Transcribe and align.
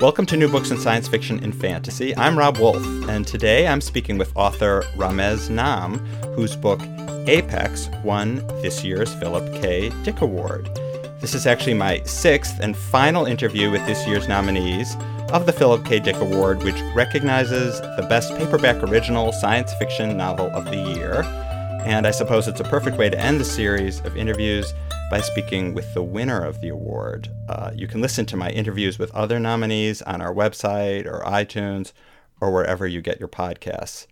Welcome 0.00 0.26
to 0.26 0.36
New 0.36 0.48
Books 0.48 0.70
in 0.70 0.78
Science 0.78 1.06
Fiction 1.06 1.42
and 1.44 1.54
Fantasy. 1.54 2.16
I'm 2.16 2.36
Rob 2.36 2.58
Wolf, 2.58 2.84
and 3.08 3.26
today 3.26 3.66
I'm 3.68 3.80
speaking 3.80 4.18
with 4.18 4.36
author 4.36 4.82
Ramez 4.96 5.48
Naam, 5.48 5.98
whose 6.34 6.56
book 6.56 6.80
Apex 7.28 7.88
won 8.02 8.46
this 8.60 8.84
year's 8.84 9.14
Philip 9.14 9.62
K. 9.62 9.90
Dick 10.02 10.20
Award. 10.20 10.68
This 11.20 11.32
is 11.32 11.46
actually 11.46 11.74
my 11.74 12.02
sixth 12.02 12.58
and 12.60 12.76
final 12.76 13.24
interview 13.24 13.70
with 13.70 13.86
this 13.86 14.04
year's 14.06 14.28
nominees 14.28 14.96
of 15.32 15.46
the 15.46 15.52
Philip 15.52 15.86
K. 15.86 16.00
Dick 16.00 16.16
Award, 16.16 16.64
which 16.64 16.80
recognizes 16.94 17.80
the 17.80 18.06
best 18.08 18.36
paperback 18.36 18.82
original 18.82 19.32
science 19.32 19.72
fiction 19.74 20.16
novel 20.16 20.50
of 20.50 20.66
the 20.66 20.76
year. 20.76 21.22
And 21.84 22.06
I 22.06 22.12
suppose 22.12 22.48
it's 22.48 22.60
a 22.60 22.64
perfect 22.64 22.96
way 22.96 23.10
to 23.10 23.20
end 23.20 23.38
the 23.38 23.44
series 23.44 24.00
of 24.00 24.16
interviews 24.16 24.72
by 25.10 25.20
speaking 25.20 25.74
with 25.74 25.92
the 25.92 26.02
winner 26.02 26.42
of 26.42 26.60
the 26.62 26.68
award. 26.68 27.28
Uh, 27.46 27.72
you 27.74 27.86
can 27.86 28.00
listen 28.00 28.24
to 28.26 28.38
my 28.38 28.48
interviews 28.50 28.98
with 28.98 29.14
other 29.14 29.38
nominees 29.38 30.00
on 30.00 30.22
our 30.22 30.32
website 30.32 31.04
or 31.04 31.22
iTunes 31.26 31.92
or 32.40 32.50
wherever 32.50 32.86
you 32.86 33.02
get 33.02 33.20
your 33.20 33.28
podcasts. 33.28 34.06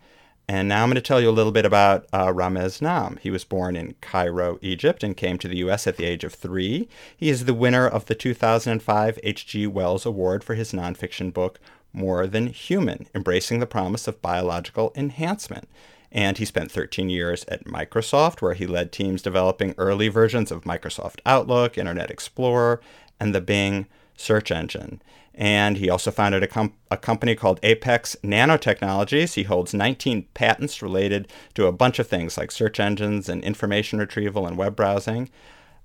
And 0.47 0.67
now 0.67 0.83
I'm 0.83 0.89
going 0.89 0.95
to 0.95 1.01
tell 1.01 1.19
you 1.19 1.29
a 1.29 1.31
little 1.31 1.51
bit 1.51 1.65
about 1.65 2.05
uh, 2.13 2.27
Ramez 2.27 2.79
Naam. 2.79 3.17
He 3.19 3.31
was 3.31 3.43
born 3.43 3.75
in 3.75 3.95
Cairo, 4.01 4.59
Egypt, 4.61 5.01
and 5.03 5.17
came 5.17 5.39
to 5.39 5.47
the 5.47 5.57
U.S. 5.57 5.87
at 5.87 5.97
the 5.97 6.05
age 6.05 6.23
of 6.23 6.33
three. 6.33 6.87
He 7.17 7.29
is 7.29 7.45
the 7.45 7.55
winner 7.55 7.87
of 7.87 8.05
the 8.05 8.13
2005 8.15 9.19
H.G. 9.23 9.65
Wells 9.65 10.05
Award 10.05 10.43
for 10.43 10.53
his 10.53 10.73
nonfiction 10.73 11.33
book, 11.33 11.59
More 11.91 12.27
Than 12.27 12.47
Human 12.47 13.07
Embracing 13.15 13.59
the 13.59 13.65
Promise 13.65 14.07
of 14.07 14.21
Biological 14.21 14.91
Enhancement. 14.95 15.67
And 16.13 16.37
he 16.37 16.45
spent 16.45 16.71
13 16.71 17.09
years 17.09 17.43
at 17.47 17.65
Microsoft, 17.65 18.41
where 18.41 18.53
he 18.53 18.67
led 18.67 18.91
teams 18.91 19.21
developing 19.21 19.73
early 19.77 20.07
versions 20.07 20.51
of 20.51 20.61
Microsoft 20.61 21.19
Outlook, 21.25 21.77
Internet 21.77 22.11
Explorer, 22.11 22.79
and 23.19 23.33
the 23.33 23.41
Bing 23.41 23.87
search 24.15 24.51
engine. 24.51 25.01
And 25.35 25.77
he 25.77 25.89
also 25.89 26.11
founded 26.11 26.43
a, 26.43 26.47
com- 26.47 26.73
a 26.91 26.97
company 26.97 27.35
called 27.35 27.59
Apex 27.63 28.15
Nanotechnologies. 28.23 29.33
He 29.33 29.43
holds 29.43 29.73
19 29.73 30.27
patents 30.35 30.83
related 30.83 31.27
to 31.55 31.65
a 31.65 31.71
bunch 31.71 31.97
of 31.97 32.07
things 32.07 32.37
like 32.37 32.51
search 32.51 32.79
engines 32.79 33.27
and 33.27 33.43
information 33.43 33.97
retrieval 33.97 34.45
and 34.45 34.57
web 34.57 34.75
browsing. 34.75 35.31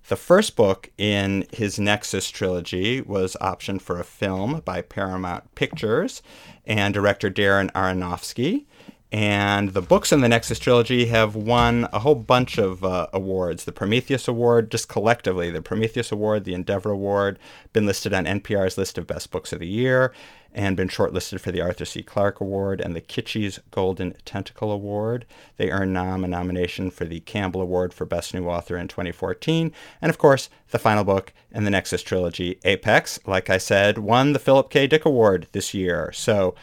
The 0.09 0.17
first 0.17 0.57
book 0.57 0.91
in 0.98 1.47
his 1.53 1.79
Nexus 1.79 2.31
trilogy 2.31 3.01
was 3.01 3.37
optioned 3.41 3.83
for 3.83 3.98
a 3.98 4.05
film 4.05 4.63
by 4.65 4.83
Paramount 4.83 5.55
Pictures 5.55 6.23
and 6.67 6.92
director 6.92 7.31
Darren 7.31 7.70
Aronofsky. 7.73 8.67
And 9.11 9.70
the 9.70 9.81
books 9.81 10.12
in 10.12 10.20
the 10.20 10.28
Nexus 10.28 10.59
trilogy 10.59 11.06
have 11.06 11.34
won 11.34 11.89
a 11.95 12.01
whole 12.01 12.14
bunch 12.14 12.59
of 12.59 12.84
uh, 12.84 13.06
awards. 13.14 13.64
The 13.64 13.73
Prometheus 13.73 14.28
Award, 14.28 14.70
just 14.70 14.89
collectively, 14.89 15.51
the 15.51 15.62
Prometheus 15.62 16.12
Award, 16.12 16.45
the 16.45 16.53
Endeavor 16.53 16.91
Award, 16.91 17.39
been 17.73 17.86
listed 17.86 18.12
on 18.12 18.27
NPR's 18.27 18.77
list 18.77 18.98
of 18.98 19.06
best 19.06 19.31
books 19.31 19.51
of 19.51 19.61
the 19.61 19.67
year, 19.67 20.12
and 20.53 20.77
been 20.77 20.89
shortlisted 20.89 21.41
for 21.41 21.51
the 21.51 21.62
Arthur 21.62 21.86
C. 21.86 22.03
Clarke 22.03 22.41
Award 22.41 22.83
and 22.83 22.95
the 22.95 23.01
Kitschies' 23.01 23.61
Golden 23.70 24.14
Tentacle 24.27 24.70
Award. 24.70 25.25
They 25.56 25.70
earned 25.70 25.95
nom 25.95 26.23
a 26.23 26.29
nomination 26.29 26.91
for 26.91 27.06
the 27.06 27.20
Campbell 27.20 27.63
Award 27.63 27.95
for 27.95 28.05
Best 28.05 28.35
New 28.35 28.46
Author 28.46 28.77
in 28.77 28.89
2014. 28.89 29.73
And 30.02 30.11
of 30.11 30.19
course, 30.19 30.51
the 30.70 30.79
final 30.79 31.05
book 31.05 31.33
in 31.51 31.64
the 31.64 31.70
Nexus 31.70 32.02
trilogy, 32.02 32.58
Apex, 32.64 33.20
like 33.25 33.48
I 33.48 33.57
said, 33.57 33.96
won 33.96 34.35
the 34.35 34.39
Philip 34.39 34.69
K. 34.69 34.86
Dick 34.86 35.07
Award 35.07 35.46
this 35.52 35.73
year. 35.73 36.13
So 36.13 36.55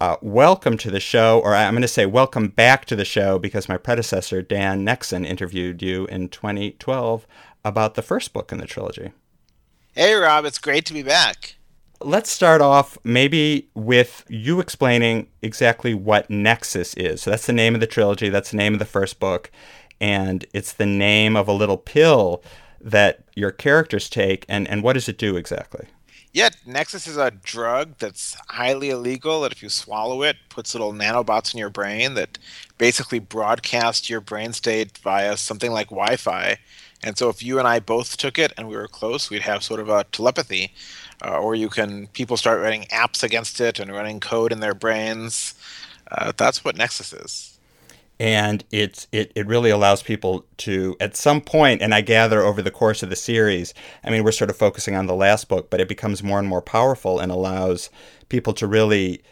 uh, 0.00 0.16
welcome 0.22 0.78
to 0.78 0.90
the 0.90 1.00
show, 1.00 1.40
or 1.40 1.54
I'm 1.54 1.74
going 1.74 1.82
to 1.82 1.88
say 1.88 2.06
welcome 2.06 2.48
back 2.48 2.84
to 2.86 2.96
the 2.96 3.04
show 3.04 3.38
because 3.38 3.68
my 3.68 3.76
predecessor, 3.76 4.42
Dan 4.42 4.86
Nexon, 4.86 5.26
interviewed 5.26 5.82
you 5.82 6.06
in 6.06 6.28
2012 6.28 7.26
about 7.64 7.94
the 7.94 8.02
first 8.02 8.32
book 8.32 8.52
in 8.52 8.58
the 8.58 8.66
trilogy. 8.66 9.12
Hey, 9.94 10.14
Rob, 10.14 10.44
it's 10.44 10.58
great 10.58 10.84
to 10.86 10.92
be 10.92 11.02
back. 11.02 11.56
Let's 12.00 12.30
start 12.30 12.60
off 12.60 12.96
maybe 13.02 13.68
with 13.74 14.24
you 14.28 14.60
explaining 14.60 15.28
exactly 15.42 15.94
what 15.94 16.30
Nexus 16.30 16.94
is. 16.94 17.22
So, 17.22 17.30
that's 17.30 17.46
the 17.46 17.52
name 17.52 17.74
of 17.74 17.80
the 17.80 17.88
trilogy, 17.88 18.28
that's 18.28 18.52
the 18.52 18.56
name 18.56 18.74
of 18.74 18.78
the 18.78 18.84
first 18.84 19.18
book, 19.18 19.50
and 20.00 20.44
it's 20.54 20.72
the 20.72 20.86
name 20.86 21.34
of 21.34 21.48
a 21.48 21.52
little 21.52 21.76
pill 21.76 22.44
that 22.80 23.24
your 23.34 23.50
characters 23.50 24.08
take. 24.08 24.46
And, 24.48 24.68
and 24.68 24.84
what 24.84 24.92
does 24.92 25.08
it 25.08 25.18
do 25.18 25.36
exactly? 25.36 25.88
Yeah, 26.38 26.50
Nexus 26.64 27.08
is 27.08 27.16
a 27.16 27.32
drug 27.32 27.98
that's 27.98 28.36
highly 28.46 28.90
illegal 28.90 29.40
that 29.40 29.50
if 29.50 29.60
you 29.60 29.68
swallow 29.68 30.22
it, 30.22 30.36
puts 30.50 30.72
little 30.72 30.92
nanobots 30.92 31.52
in 31.52 31.58
your 31.58 31.68
brain 31.68 32.14
that 32.14 32.38
basically 32.78 33.18
broadcast 33.18 34.08
your 34.08 34.20
brain 34.20 34.52
state 34.52 34.98
via 34.98 35.36
something 35.36 35.72
like 35.72 35.88
Wi 35.88 36.14
Fi. 36.14 36.58
And 37.02 37.18
so 37.18 37.28
if 37.28 37.42
you 37.42 37.58
and 37.58 37.66
I 37.66 37.80
both 37.80 38.16
took 38.16 38.38
it 38.38 38.52
and 38.56 38.68
we 38.68 38.76
were 38.76 38.86
close, 38.86 39.30
we'd 39.30 39.42
have 39.42 39.64
sort 39.64 39.80
of 39.80 39.88
a 39.88 40.04
telepathy. 40.12 40.72
Uh, 41.24 41.40
or 41.40 41.56
you 41.56 41.68
can, 41.68 42.06
people 42.12 42.36
start 42.36 42.60
writing 42.60 42.86
apps 42.92 43.24
against 43.24 43.60
it 43.60 43.80
and 43.80 43.90
running 43.90 44.20
code 44.20 44.52
in 44.52 44.60
their 44.60 44.74
brains. 44.74 45.54
Uh, 46.08 46.30
that's 46.36 46.64
what 46.64 46.76
Nexus 46.76 47.12
is 47.12 47.57
and 48.20 48.64
it's 48.70 49.06
it, 49.12 49.32
it 49.34 49.46
really 49.46 49.70
allows 49.70 50.02
people 50.02 50.44
to 50.56 50.96
at 51.00 51.16
some 51.16 51.40
point 51.40 51.80
and 51.80 51.94
i 51.94 52.00
gather 52.00 52.42
over 52.42 52.62
the 52.62 52.70
course 52.70 53.02
of 53.02 53.10
the 53.10 53.16
series 53.16 53.74
i 54.04 54.10
mean 54.10 54.24
we're 54.24 54.32
sort 54.32 54.50
of 54.50 54.56
focusing 54.56 54.94
on 54.94 55.06
the 55.06 55.14
last 55.14 55.48
book 55.48 55.70
but 55.70 55.80
it 55.80 55.88
becomes 55.88 56.22
more 56.22 56.38
and 56.38 56.48
more 56.48 56.62
powerful 56.62 57.20
and 57.20 57.30
allows 57.30 57.90
people 58.28 58.52
to 58.52 58.66
really 58.66 59.22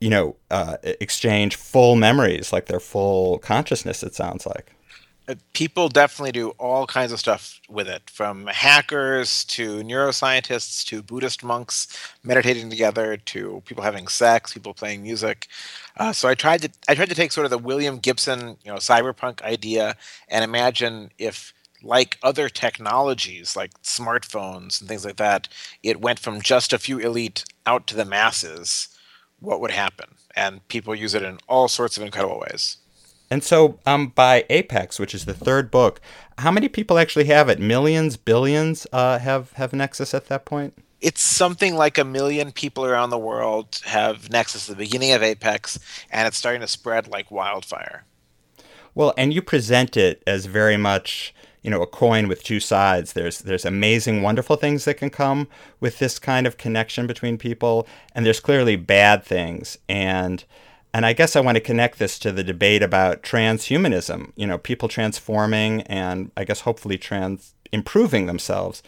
you 0.00 0.10
know 0.10 0.36
uh, 0.50 0.76
exchange 1.00 1.56
full 1.56 1.96
memories 1.96 2.52
like 2.52 2.66
their 2.66 2.80
full 2.80 3.38
consciousness 3.38 4.02
it 4.02 4.14
sounds 4.14 4.46
like 4.46 4.74
people 5.52 5.88
definitely 5.88 6.32
do 6.32 6.50
all 6.50 6.86
kinds 6.86 7.12
of 7.12 7.18
stuff 7.18 7.60
with 7.68 7.88
it 7.88 8.08
from 8.10 8.46
hackers 8.46 9.44
to 9.44 9.82
neuroscientists 9.82 10.84
to 10.84 11.02
buddhist 11.02 11.42
monks 11.44 11.86
meditating 12.24 12.70
together 12.70 13.16
to 13.16 13.62
people 13.66 13.82
having 13.82 14.08
sex 14.08 14.52
people 14.52 14.74
playing 14.74 15.02
music. 15.02 15.48
Uh, 15.96 16.12
so 16.12 16.28
i 16.28 16.34
tried 16.34 16.62
to 16.62 16.70
i 16.88 16.94
tried 16.94 17.08
to 17.08 17.14
take 17.14 17.32
sort 17.32 17.44
of 17.44 17.50
the 17.50 17.58
william 17.58 17.98
gibson 17.98 18.56
you 18.64 18.72
know 18.72 18.76
cyberpunk 18.76 19.42
idea 19.42 19.96
and 20.28 20.44
imagine 20.44 21.10
if 21.18 21.52
like 21.82 22.18
other 22.22 22.48
technologies 22.48 23.56
like 23.56 23.72
smartphones 23.82 24.80
and 24.80 24.88
things 24.88 25.04
like 25.04 25.16
that 25.16 25.48
it 25.82 26.00
went 26.00 26.18
from 26.18 26.40
just 26.40 26.72
a 26.72 26.78
few 26.78 26.98
elite 26.98 27.44
out 27.66 27.86
to 27.86 27.96
the 27.96 28.04
masses 28.04 28.88
what 29.42 29.60
would 29.60 29.72
happen? 29.72 30.06
And 30.34 30.66
people 30.68 30.94
use 30.94 31.14
it 31.14 31.22
in 31.22 31.38
all 31.48 31.68
sorts 31.68 31.96
of 31.96 32.02
incredible 32.02 32.40
ways 32.40 32.78
and 33.32 33.42
so, 33.42 33.78
um, 33.86 34.08
by 34.08 34.44
Apex, 34.50 34.98
which 34.98 35.14
is 35.14 35.24
the 35.24 35.32
third 35.32 35.70
book, 35.70 36.02
how 36.36 36.50
many 36.50 36.68
people 36.68 36.98
actually 36.98 37.24
have 37.24 37.48
it? 37.48 37.58
Millions, 37.58 38.18
billions 38.18 38.86
uh, 38.92 39.18
have 39.20 39.52
have 39.52 39.72
Nexus 39.72 40.12
at 40.12 40.26
that 40.26 40.44
point. 40.44 40.74
It's 41.00 41.22
something 41.22 41.74
like 41.74 41.96
a 41.96 42.04
million 42.04 42.52
people 42.52 42.84
around 42.84 43.08
the 43.08 43.16
world 43.16 43.80
have 43.86 44.28
Nexus 44.30 44.68
at 44.68 44.76
the 44.76 44.84
beginning 44.84 45.12
of 45.12 45.22
Apex, 45.22 45.78
and 46.10 46.28
it's 46.28 46.36
starting 46.36 46.60
to 46.60 46.68
spread 46.68 47.08
like 47.08 47.30
wildfire. 47.30 48.04
Well, 48.94 49.14
and 49.16 49.32
you 49.32 49.40
present 49.40 49.96
it 49.96 50.22
as 50.26 50.44
very 50.44 50.76
much 50.76 51.34
you 51.62 51.70
know 51.70 51.80
a 51.80 51.86
coin 51.86 52.28
with 52.28 52.44
two 52.44 52.60
sides 52.60 53.14
there's 53.14 53.38
there's 53.38 53.64
amazing 53.64 54.20
wonderful 54.20 54.56
things 54.56 54.84
that 54.84 54.94
can 54.94 55.08
come 55.08 55.48
with 55.80 56.00
this 56.00 56.18
kind 56.18 56.44
of 56.44 56.58
connection 56.58 57.06
between 57.06 57.38
people 57.38 57.86
and 58.16 58.26
there's 58.26 58.40
clearly 58.40 58.74
bad 58.74 59.22
things 59.22 59.78
and 59.88 60.44
and 60.94 61.06
I 61.06 61.12
guess 61.12 61.36
I 61.36 61.40
want 61.40 61.56
to 61.56 61.60
connect 61.60 61.98
this 61.98 62.18
to 62.20 62.32
the 62.32 62.44
debate 62.44 62.82
about 62.82 63.22
transhumanism, 63.22 64.32
you 64.36 64.46
know, 64.46 64.58
people 64.58 64.88
transforming 64.88 65.82
and 65.82 66.30
I 66.36 66.44
guess 66.44 66.60
hopefully 66.60 66.98
trans 66.98 67.54
improving 67.72 68.26
themselves 68.26 68.82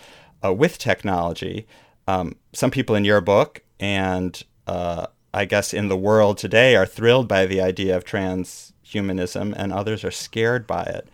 uh, 0.45 0.53
with 0.53 0.79
technology. 0.79 1.67
Um, 2.07 2.37
some 2.53 2.71
people 2.71 2.95
in 2.95 3.05
your 3.05 3.23
book 3.23 3.63
and 3.81 4.43
uh, 4.67 5.07
I 5.33 5.47
guess 5.47 5.73
in 5.73 5.89
the 5.89 5.97
world 5.97 6.37
today 6.37 6.77
are 6.77 6.87
thrilled 6.87 7.27
by 7.27 7.47
the 7.47 7.63
idea 7.63 7.97
of 7.97 8.05
transhumanism 8.05 9.55
and 9.57 9.73
others 9.73 10.05
are 10.05 10.11
scared 10.11 10.67
by 10.67 10.83
it. 10.83 11.09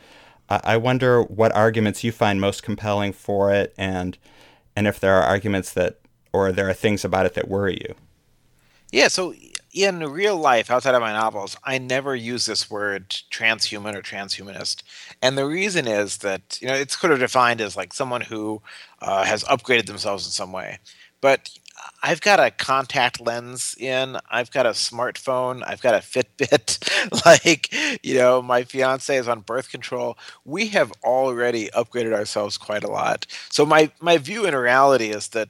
I, 0.48 0.60
I 0.64 0.76
wonder 0.76 1.22
what 1.22 1.54
arguments 1.54 2.02
you 2.02 2.10
find 2.10 2.40
most 2.40 2.64
compelling 2.64 3.12
for 3.12 3.52
it 3.52 3.74
and 3.78 4.18
and 4.74 4.86
if 4.88 4.98
there 4.98 5.14
are 5.14 5.22
arguments 5.22 5.72
that 5.74 6.00
or 6.32 6.50
there 6.50 6.68
are 6.68 6.74
things 6.74 7.04
about 7.04 7.26
it 7.26 7.34
that 7.34 7.48
worry 7.48 7.78
you. 7.86 7.94
Yeah, 8.92 9.08
so 9.08 9.34
in 9.72 10.00
real 10.00 10.36
life, 10.36 10.70
outside 10.70 10.94
of 10.94 11.00
my 11.00 11.12
novels, 11.12 11.56
I 11.64 11.78
never 11.78 12.14
use 12.14 12.46
this 12.46 12.70
word 12.70 13.10
transhuman 13.30 13.94
or 13.94 14.02
transhumanist. 14.02 14.82
And 15.22 15.38
the 15.38 15.46
reason 15.46 15.86
is 15.86 16.18
that, 16.18 16.58
you 16.60 16.68
know, 16.68 16.74
it's 16.74 16.98
sort 16.98 17.12
of 17.12 17.20
defined 17.20 17.60
as 17.60 17.76
like 17.76 17.92
someone 17.92 18.22
who 18.22 18.62
uh, 19.00 19.24
has 19.24 19.44
upgraded 19.44 19.86
themselves 19.86 20.26
in 20.26 20.32
some 20.32 20.52
way. 20.52 20.78
But 21.20 21.50
I've 22.02 22.20
got 22.20 22.40
a 22.40 22.50
contact 22.50 23.20
lens 23.20 23.74
in. 23.78 24.18
I've 24.30 24.50
got 24.50 24.66
a 24.66 24.70
smartphone. 24.70 25.62
I've 25.66 25.82
got 25.82 25.94
a 25.94 25.98
Fitbit. 25.98 27.24
like, 27.26 27.72
you 28.04 28.14
know, 28.14 28.42
my 28.42 28.64
fiance 28.64 29.14
is 29.14 29.28
on 29.28 29.40
birth 29.40 29.70
control. 29.70 30.16
We 30.44 30.68
have 30.68 30.92
already 31.04 31.68
upgraded 31.68 32.12
ourselves 32.12 32.58
quite 32.58 32.84
a 32.84 32.90
lot. 32.90 33.26
So 33.50 33.64
my 33.64 33.90
my 34.00 34.18
view 34.18 34.46
in 34.46 34.54
reality 34.54 35.08
is 35.10 35.28
that 35.28 35.48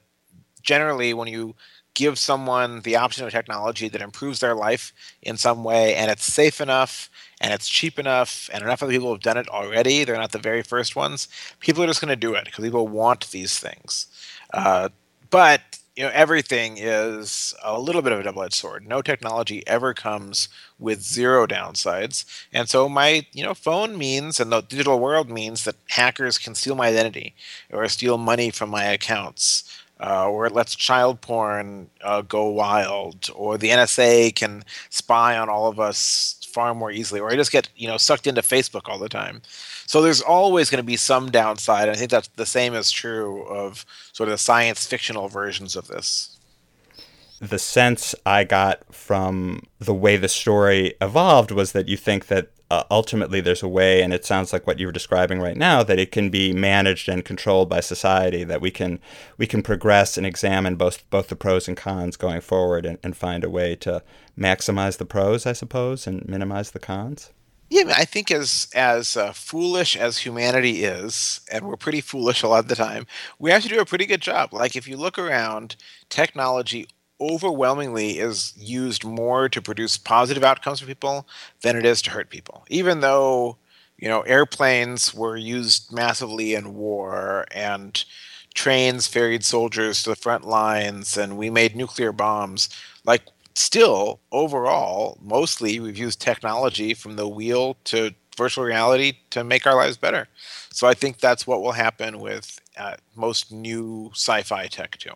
generally 0.62 1.14
when 1.14 1.28
you 1.28 1.55
give 1.94 2.19
someone 2.19 2.81
the 2.82 2.96
option 2.96 3.25
of 3.25 3.32
technology 3.32 3.88
that 3.88 4.00
improves 4.00 4.40
their 4.40 4.54
life 4.54 4.92
in 5.22 5.37
some 5.37 5.64
way 5.64 5.94
and 5.94 6.10
it's 6.10 6.25
safe 6.25 6.60
enough 6.60 7.10
and 7.40 7.52
it's 7.52 7.69
cheap 7.69 7.98
enough 7.98 8.48
and 8.52 8.62
enough 8.62 8.82
other 8.82 8.92
people 8.92 9.12
have 9.12 9.22
done 9.22 9.37
it 9.37 9.48
already 9.48 10.04
they're 10.04 10.16
not 10.16 10.32
the 10.32 10.38
very 10.38 10.62
first 10.62 10.96
ones 10.96 11.28
people 11.60 11.82
are 11.82 11.87
just 11.87 12.00
going 12.00 12.08
to 12.08 12.16
do 12.16 12.34
it 12.34 12.44
because 12.44 12.64
people 12.64 12.88
want 12.88 13.31
these 13.31 13.58
things. 13.58 14.06
Uh, 14.52 14.88
but 15.31 15.78
you 15.96 16.04
know 16.04 16.10
everything 16.14 16.76
is 16.78 17.54
a 17.62 17.78
little 17.78 18.00
bit 18.02 18.12
of 18.12 18.20
a 18.20 18.22
double-edged 18.22 18.54
sword. 18.54 18.86
No 18.86 19.02
technology 19.02 19.62
ever 19.66 19.93
comes 19.93 20.48
with 20.78 21.02
zero 21.02 21.46
downsides 21.46 22.25
and 22.52 22.69
so 22.69 22.88
my 22.88 23.26
you 23.32 23.43
know 23.43 23.54
phone 23.54 23.98
means 23.98 24.40
and 24.40 24.50
the 24.52 24.60
digital 24.62 24.98
world 24.98 25.31
means 25.31 25.64
that 25.64 25.76
hackers 25.90 26.38
can 26.38 26.54
steal 26.54 26.75
my 26.75 26.88
identity 26.88 27.34
or 27.70 27.86
steal 27.88 28.19
money 28.19 28.50
from 28.50 28.70
my 28.70 28.84
accounts 28.84 29.80
uh, 30.02 30.29
or 30.29 30.47
it 30.47 30.52
lets 30.52 30.75
child 30.75 31.20
porn 31.20 31.91
uh, 32.02 32.23
go 32.23 32.49
wild, 32.49 33.31
or 33.35 33.58
the 33.58 33.69
NSA 33.69 34.35
can 34.35 34.64
spy 34.88 35.37
on 35.37 35.49
all 35.49 35.69
of 35.69 35.79
us 35.79 36.37
far 36.50 36.75
more 36.75 36.91
easily, 36.91 37.20
or 37.20 37.31
I 37.31 37.37
just 37.37 37.52
get 37.52 37.69
you 37.76 37.87
know 37.87 37.97
sucked 37.97 38.26
into 38.26 38.43
Facebook 38.43 38.88
all 38.88 38.99
the 38.99 39.08
time. 39.08 39.43
So 39.87 40.02
there's 40.02 40.20
always 40.20 40.70
going 40.70 40.79
to 40.79 40.87
be 40.87 40.97
some 40.97 41.31
downside. 41.31 41.88
And 41.88 41.97
I 41.97 41.99
think 41.99 42.12
that's 42.12 42.29
the 42.29 42.47
same 42.47 42.75
is 42.75 42.91
true 42.93 43.43
of 43.47 43.85
sort 44.12 44.29
of 44.29 44.35
the 44.35 44.38
science 44.38 44.87
fictional 44.87 45.29
versions 45.29 45.75
of 45.75 45.88
this. 45.88 46.38
The 47.41 47.58
sense 47.58 48.14
I 48.25 48.44
got 48.44 48.94
from 48.94 49.64
the 49.79 49.94
way 49.94 50.17
the 50.17 50.29
story 50.29 50.94
evolved 51.00 51.50
was 51.50 51.73
that 51.73 51.88
you 51.88 51.96
think 51.96 52.26
that 52.26 52.50
uh, 52.70 52.84
ultimately 52.90 53.40
there's 53.40 53.62
a 53.62 53.69
way, 53.69 54.00
and 54.00 54.12
it 54.12 54.25
sounds 54.25 54.52
like 54.52 54.67
what 54.67 54.78
you're 54.78 54.93
describing 54.93 55.40
right 55.40 55.56
now, 55.56 55.82
that 55.82 55.99
it 55.99 56.12
can 56.12 56.31
be 56.31 56.52
managed 56.52 57.08
and 57.08 57.25
controlled 57.25 57.69
by 57.69 57.81
society. 57.81 58.44
That 58.44 58.61
we 58.61 58.70
can 58.70 59.00
we 59.37 59.46
can 59.46 59.62
progress 59.62 60.17
and 60.17 60.26
examine 60.26 60.76
both 60.76 61.08
both 61.11 61.28
the 61.28 61.37
pros 61.37 61.67
and 61.67 61.76
cons 61.76 62.17
going 62.17 62.40
forward, 62.40 62.87
and, 62.87 62.99
and 63.02 63.17
find 63.17 63.43
a 63.43 63.50
way 63.50 63.75
to 63.76 64.02
maximize 64.38 64.99
the 64.99 65.06
pros, 65.06 65.46
I 65.46 65.52
suppose, 65.52 66.06
and 66.06 66.26
minimize 66.28 66.70
the 66.70 66.78
cons. 66.78 67.32
Yeah, 67.70 67.93
I 67.96 68.05
think 68.05 68.31
as 68.31 68.69
as 68.75 69.17
uh, 69.17 69.32
foolish 69.32 69.96
as 69.96 70.19
humanity 70.19 70.84
is, 70.84 71.40
and 71.52 71.67
we're 71.67 71.76
pretty 71.76 72.00
foolish 72.00 72.43
a 72.43 72.49
lot 72.49 72.61
of 72.61 72.69
the 72.69 72.75
time, 72.76 73.06
we 73.38 73.50
to 73.52 73.69
do 73.69 73.81
a 73.81 73.87
pretty 73.87 74.06
good 74.06 74.20
job. 74.20 74.52
Like 74.52 74.76
if 74.76 74.88
you 74.88 74.96
look 74.96 75.19
around, 75.19 75.76
technology 76.08 76.88
overwhelmingly 77.20 78.19
is 78.19 78.52
used 78.56 79.05
more 79.05 79.49
to 79.49 79.62
produce 79.62 79.96
positive 79.96 80.44
outcomes 80.44 80.81
for 80.81 80.87
people 80.87 81.26
than 81.62 81.76
it 81.76 81.84
is 81.84 82.02
to 82.02 82.11
hurt 82.11 82.31
people. 82.31 82.64
Even 82.69 83.00
though, 83.00 83.58
you 83.99 84.08
know, 84.08 84.22
airplanes 84.22 85.14
were 85.14 85.37
used 85.37 85.93
massively 85.93 86.55
in 86.55 86.75
war 86.75 87.46
and 87.52 88.05
trains 88.55 89.06
ferried 89.06 89.44
soldiers 89.44 90.02
to 90.02 90.11
the 90.11 90.17
front 90.17 90.46
lines 90.46 91.17
and 91.17 91.37
we 91.37 91.50
made 91.50 91.76
nuclear 91.76 92.12
bombs, 92.12 92.69
like 93.05 93.22
still 93.55 94.20
overall, 94.32 95.19
mostly 95.22 95.78
we've 95.81 95.99
used 95.99 96.20
technology 96.20 96.94
from 96.94 97.17
the 97.17 97.28
wheel 97.28 97.76
to 97.84 98.14
virtual 98.37 98.64
reality 98.64 99.14
to 99.31 99.44
make 99.44 99.67
our 99.67 99.75
lives 99.75 99.96
better. 99.96 100.26
So 100.72 100.87
I 100.88 100.94
think 100.94 101.19
that's 101.19 101.46
what 101.46 101.62
will 101.62 101.72
happen 101.72 102.20
with 102.20 102.58
uh, 102.76 102.96
most 103.14 103.52
new 103.52 104.11
sci-fi 104.14 104.67
tech 104.69 104.96
too 104.99 105.14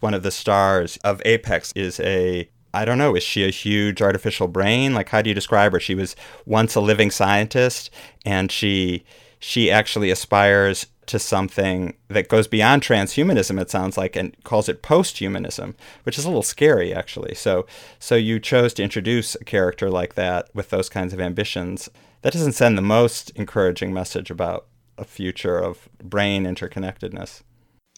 one 0.00 0.14
of 0.14 0.22
the 0.22 0.30
stars 0.30 0.96
of 0.98 1.22
Apex 1.24 1.72
is 1.72 2.00
a 2.00 2.48
I 2.74 2.84
don't 2.84 2.98
know, 2.98 3.16
is 3.16 3.22
she 3.22 3.44
a 3.44 3.50
huge 3.50 4.02
artificial 4.02 4.46
brain? 4.46 4.94
Like 4.94 5.08
how 5.08 5.22
do 5.22 5.30
you 5.30 5.34
describe 5.34 5.72
her? 5.72 5.80
She 5.80 5.94
was 5.94 6.14
once 6.44 6.74
a 6.74 6.80
living 6.80 7.10
scientist 7.10 7.90
and 8.24 8.52
she 8.52 9.04
she 9.38 9.70
actually 9.70 10.10
aspires 10.10 10.86
to 11.08 11.18
something 11.18 11.94
that 12.08 12.28
goes 12.28 12.46
beyond 12.46 12.82
transhumanism 12.82 13.58
it 13.58 13.70
sounds 13.70 13.96
like 13.96 14.14
and 14.14 14.36
calls 14.44 14.68
it 14.68 14.82
posthumanism 14.82 15.74
which 16.02 16.18
is 16.18 16.24
a 16.24 16.28
little 16.28 16.42
scary 16.42 16.92
actually 16.92 17.34
so 17.34 17.66
so 17.98 18.14
you 18.14 18.38
chose 18.38 18.74
to 18.74 18.82
introduce 18.82 19.34
a 19.36 19.44
character 19.44 19.90
like 19.90 20.14
that 20.14 20.48
with 20.54 20.68
those 20.68 20.90
kinds 20.90 21.14
of 21.14 21.20
ambitions 21.20 21.88
that 22.20 22.32
doesn't 22.32 22.52
send 22.52 22.76
the 22.76 22.82
most 22.82 23.30
encouraging 23.30 23.92
message 23.92 24.30
about 24.30 24.66
a 24.98 25.04
future 25.04 25.58
of 25.58 25.88
brain 25.98 26.44
interconnectedness 26.44 27.42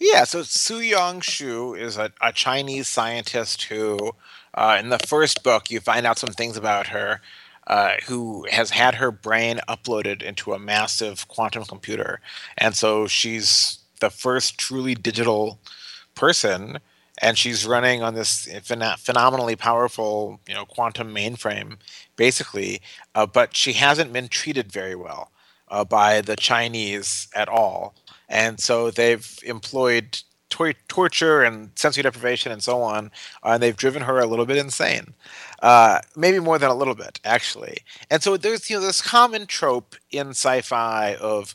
yeah, 0.00 0.24
so 0.24 0.42
Su-Yong 0.42 1.20
Shu 1.20 1.74
is 1.74 1.98
a, 1.98 2.10
a 2.22 2.32
Chinese 2.32 2.88
scientist 2.88 3.64
who, 3.64 4.12
uh, 4.54 4.78
in 4.80 4.88
the 4.88 4.98
first 4.98 5.44
book, 5.44 5.70
you 5.70 5.78
find 5.78 6.06
out 6.06 6.18
some 6.18 6.32
things 6.32 6.56
about 6.56 6.88
her, 6.88 7.20
uh, 7.66 7.94
who 8.06 8.46
has 8.50 8.70
had 8.70 8.94
her 8.96 9.10
brain 9.12 9.60
uploaded 9.68 10.22
into 10.22 10.54
a 10.54 10.58
massive 10.58 11.28
quantum 11.28 11.64
computer. 11.64 12.20
And 12.56 12.74
so 12.74 13.06
she's 13.06 13.78
the 14.00 14.10
first 14.10 14.56
truly 14.56 14.94
digital 14.94 15.58
person, 16.14 16.78
and 17.20 17.36
she's 17.36 17.66
running 17.66 18.02
on 18.02 18.14
this 18.14 18.46
phen- 18.46 18.98
phenomenally 18.98 19.54
powerful, 19.54 20.40
you 20.48 20.54
know, 20.54 20.64
quantum 20.64 21.14
mainframe, 21.14 21.76
basically. 22.16 22.80
Uh, 23.14 23.26
but 23.26 23.54
she 23.54 23.74
hasn't 23.74 24.14
been 24.14 24.28
treated 24.28 24.72
very 24.72 24.94
well 24.94 25.30
uh, 25.68 25.84
by 25.84 26.22
the 26.22 26.36
Chinese 26.36 27.28
at 27.34 27.48
all 27.48 27.94
and 28.30 28.60
so 28.60 28.90
they've 28.90 29.38
employed 29.44 30.20
tor- 30.50 30.74
torture 30.88 31.42
and 31.42 31.72
sensory 31.76 32.04
deprivation 32.04 32.52
and 32.52 32.62
so 32.62 32.82
on, 32.82 33.08
uh, 33.44 33.50
and 33.50 33.62
they've 33.62 33.76
driven 33.76 34.04
her 34.04 34.20
a 34.20 34.26
little 34.26 34.46
bit 34.46 34.58
insane, 34.58 35.14
uh, 35.62 36.00
maybe 36.16 36.40
more 36.40 36.58
than 36.58 36.70
a 36.70 36.76
little 36.76 36.96
bit 36.96 37.20
actually. 37.24 37.78
And 38.10 38.22
so 38.22 38.38
there's 38.38 38.70
you 38.70 38.76
know 38.76 38.82
this 38.86 39.02
common 39.02 39.46
trope 39.46 39.96
in 40.10 40.30
sci-fi 40.30 41.16
of 41.16 41.54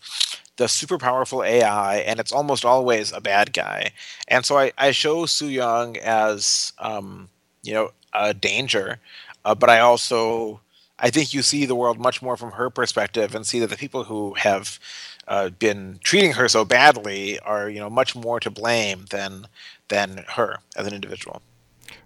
the 0.58 0.68
super 0.68 0.98
powerful 0.98 1.44
AI, 1.44 1.98
and 1.98 2.20
it's 2.20 2.34
almost 2.34 2.66
always 2.66 3.12
a 3.14 3.22
bad 3.22 3.54
guy. 3.54 3.92
And 4.28 4.46
so 4.46 4.58
I, 4.58 4.72
I 4.78 4.92
show 4.92 5.26
Su 5.26 5.48
Yong 5.48 5.98
as 5.98 6.74
um, 6.80 7.30
you 7.64 7.74
know 7.74 7.92
a 8.14 8.34
danger, 8.34 9.00
uh, 9.46 9.56
but 9.56 9.70
I 9.70 9.80
also 9.80 10.62
I 11.00 11.10
think 11.10 11.34
you 11.34 11.42
see 11.42 11.66
the 11.66 11.76
world 11.76 12.00
much 12.00 12.22
more 12.22 12.38
from 12.38 12.52
her 12.52 12.70
perspective 12.70 13.36
and 13.36 13.46
see 13.46 13.60
that 13.60 13.70
the 13.70 13.78
people 13.78 14.06
who 14.06 14.34
have 14.36 14.80
uh, 15.28 15.50
been 15.50 16.00
treating 16.04 16.34
her 16.34 16.48
so 16.48 16.66
badly 16.66 17.40
are 17.40 17.70
you 17.70 17.80
know 17.80 17.90
much 17.90 18.16
more 18.16 18.40
to 18.40 18.50
blame 18.50 19.06
than 19.10 19.48
than 19.88 20.26
her 20.30 20.60
as 20.76 20.88
an 20.88 20.94
individual. 20.94 21.42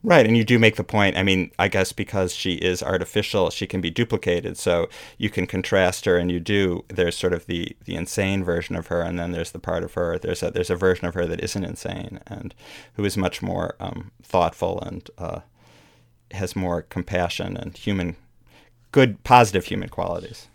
Right, 0.02 0.26
and 0.26 0.38
you 0.38 0.46
do 0.46 0.60
make 0.60 0.78
the 0.78 0.84
point. 0.84 1.18
I 1.18 1.24
mean, 1.24 1.52
I 1.60 1.68
guess 1.68 1.92
because 1.92 2.34
she 2.34 2.54
is 2.54 2.82
artificial, 2.82 3.50
she 3.50 3.68
can 3.68 3.82
be 3.82 3.90
duplicated. 3.90 4.58
So 4.58 4.88
you 5.18 5.30
can 5.30 5.46
contrast 5.46 6.06
her, 6.06 6.18
and 6.18 6.32
you 6.32 6.40
do. 6.40 6.86
There's 6.88 7.18
sort 7.18 7.34
of 7.34 7.46
the 7.48 7.76
the 7.86 7.96
insane 7.96 8.44
version 8.44 8.76
of 8.76 8.88
her, 8.88 9.02
and 9.02 9.20
then 9.20 9.32
there's 9.32 9.52
the 9.52 9.60
part 9.60 9.84
of 9.84 9.94
her. 9.96 10.18
There's 10.18 10.42
a 10.42 10.52
there's 10.52 10.70
a 10.70 10.76
version 10.76 11.08
of 11.08 11.16
her 11.16 11.26
that 11.26 11.44
isn't 11.44 11.64
insane 11.64 12.20
and 12.28 12.56
who 12.94 13.04
is 13.04 13.18
much 13.18 13.42
more 13.42 13.76
um, 13.80 14.12
thoughtful 14.24 14.80
and 14.82 15.10
uh, 15.18 15.42
has 16.32 16.56
more 16.56 16.84
compassion 16.84 17.58
and 17.58 17.76
human, 17.76 18.16
good 18.92 19.24
positive 19.24 19.66
human 19.66 19.90
qualities 19.90 20.48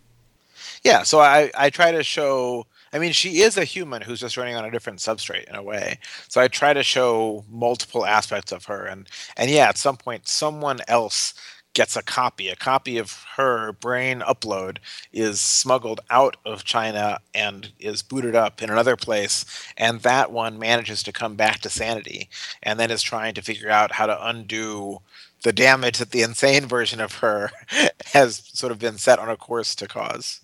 yeah 0.84 1.02
so 1.02 1.18
i 1.20 1.50
i 1.56 1.70
try 1.70 1.90
to 1.90 2.02
show 2.04 2.66
i 2.92 2.98
mean 2.98 3.12
she 3.12 3.40
is 3.40 3.56
a 3.56 3.64
human 3.64 4.02
who's 4.02 4.20
just 4.20 4.36
running 4.36 4.54
on 4.54 4.64
a 4.64 4.70
different 4.70 5.00
substrate 5.00 5.48
in 5.48 5.56
a 5.56 5.62
way. 5.62 5.98
So 6.28 6.40
i 6.40 6.48
try 6.48 6.72
to 6.72 6.82
show 6.82 7.44
multiple 7.50 8.06
aspects 8.06 8.52
of 8.52 8.66
her 8.66 8.84
and 8.84 9.08
and 9.36 9.50
yeah 9.50 9.68
at 9.68 9.78
some 9.78 9.96
point 9.96 10.28
someone 10.28 10.80
else 10.86 11.34
gets 11.74 11.96
a 11.96 12.02
copy. 12.02 12.48
A 12.48 12.56
copy 12.56 12.98
of 12.98 13.24
her 13.36 13.72
brain 13.72 14.20
upload 14.20 14.78
is 15.12 15.40
smuggled 15.40 16.00
out 16.08 16.36
of 16.46 16.64
china 16.64 17.18
and 17.34 17.72
is 17.80 18.02
booted 18.02 18.36
up 18.36 18.62
in 18.62 18.70
another 18.70 18.96
place 18.96 19.44
and 19.76 20.00
that 20.00 20.30
one 20.30 20.58
manages 20.58 21.02
to 21.02 21.12
come 21.12 21.34
back 21.34 21.60
to 21.60 21.68
sanity 21.70 22.28
and 22.62 22.78
then 22.78 22.90
is 22.90 23.02
trying 23.02 23.34
to 23.34 23.42
figure 23.42 23.70
out 23.70 23.92
how 23.92 24.06
to 24.06 24.26
undo 24.26 25.00
the 25.42 25.52
damage 25.52 25.98
that 25.98 26.10
the 26.10 26.22
insane 26.22 26.64
version 26.64 27.00
of 27.00 27.16
her 27.16 27.50
has 28.12 28.48
sort 28.52 28.72
of 28.72 28.78
been 28.78 28.96
set 28.96 29.18
on 29.18 29.28
a 29.28 29.36
course 29.36 29.74
to 29.74 29.86
cause 29.88 30.40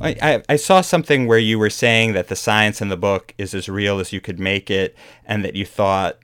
I, 0.00 0.42
I 0.48 0.56
saw 0.56 0.80
something 0.80 1.26
where 1.26 1.38
you 1.38 1.58
were 1.58 1.70
saying 1.70 2.12
that 2.12 2.28
the 2.28 2.36
science 2.36 2.80
in 2.80 2.88
the 2.88 2.96
book 2.96 3.34
is 3.38 3.54
as 3.54 3.68
real 3.68 3.98
as 3.98 4.12
you 4.12 4.20
could 4.20 4.38
make 4.38 4.70
it, 4.70 4.96
and 5.24 5.44
that 5.44 5.56
you 5.56 5.64
thought, 5.64 6.18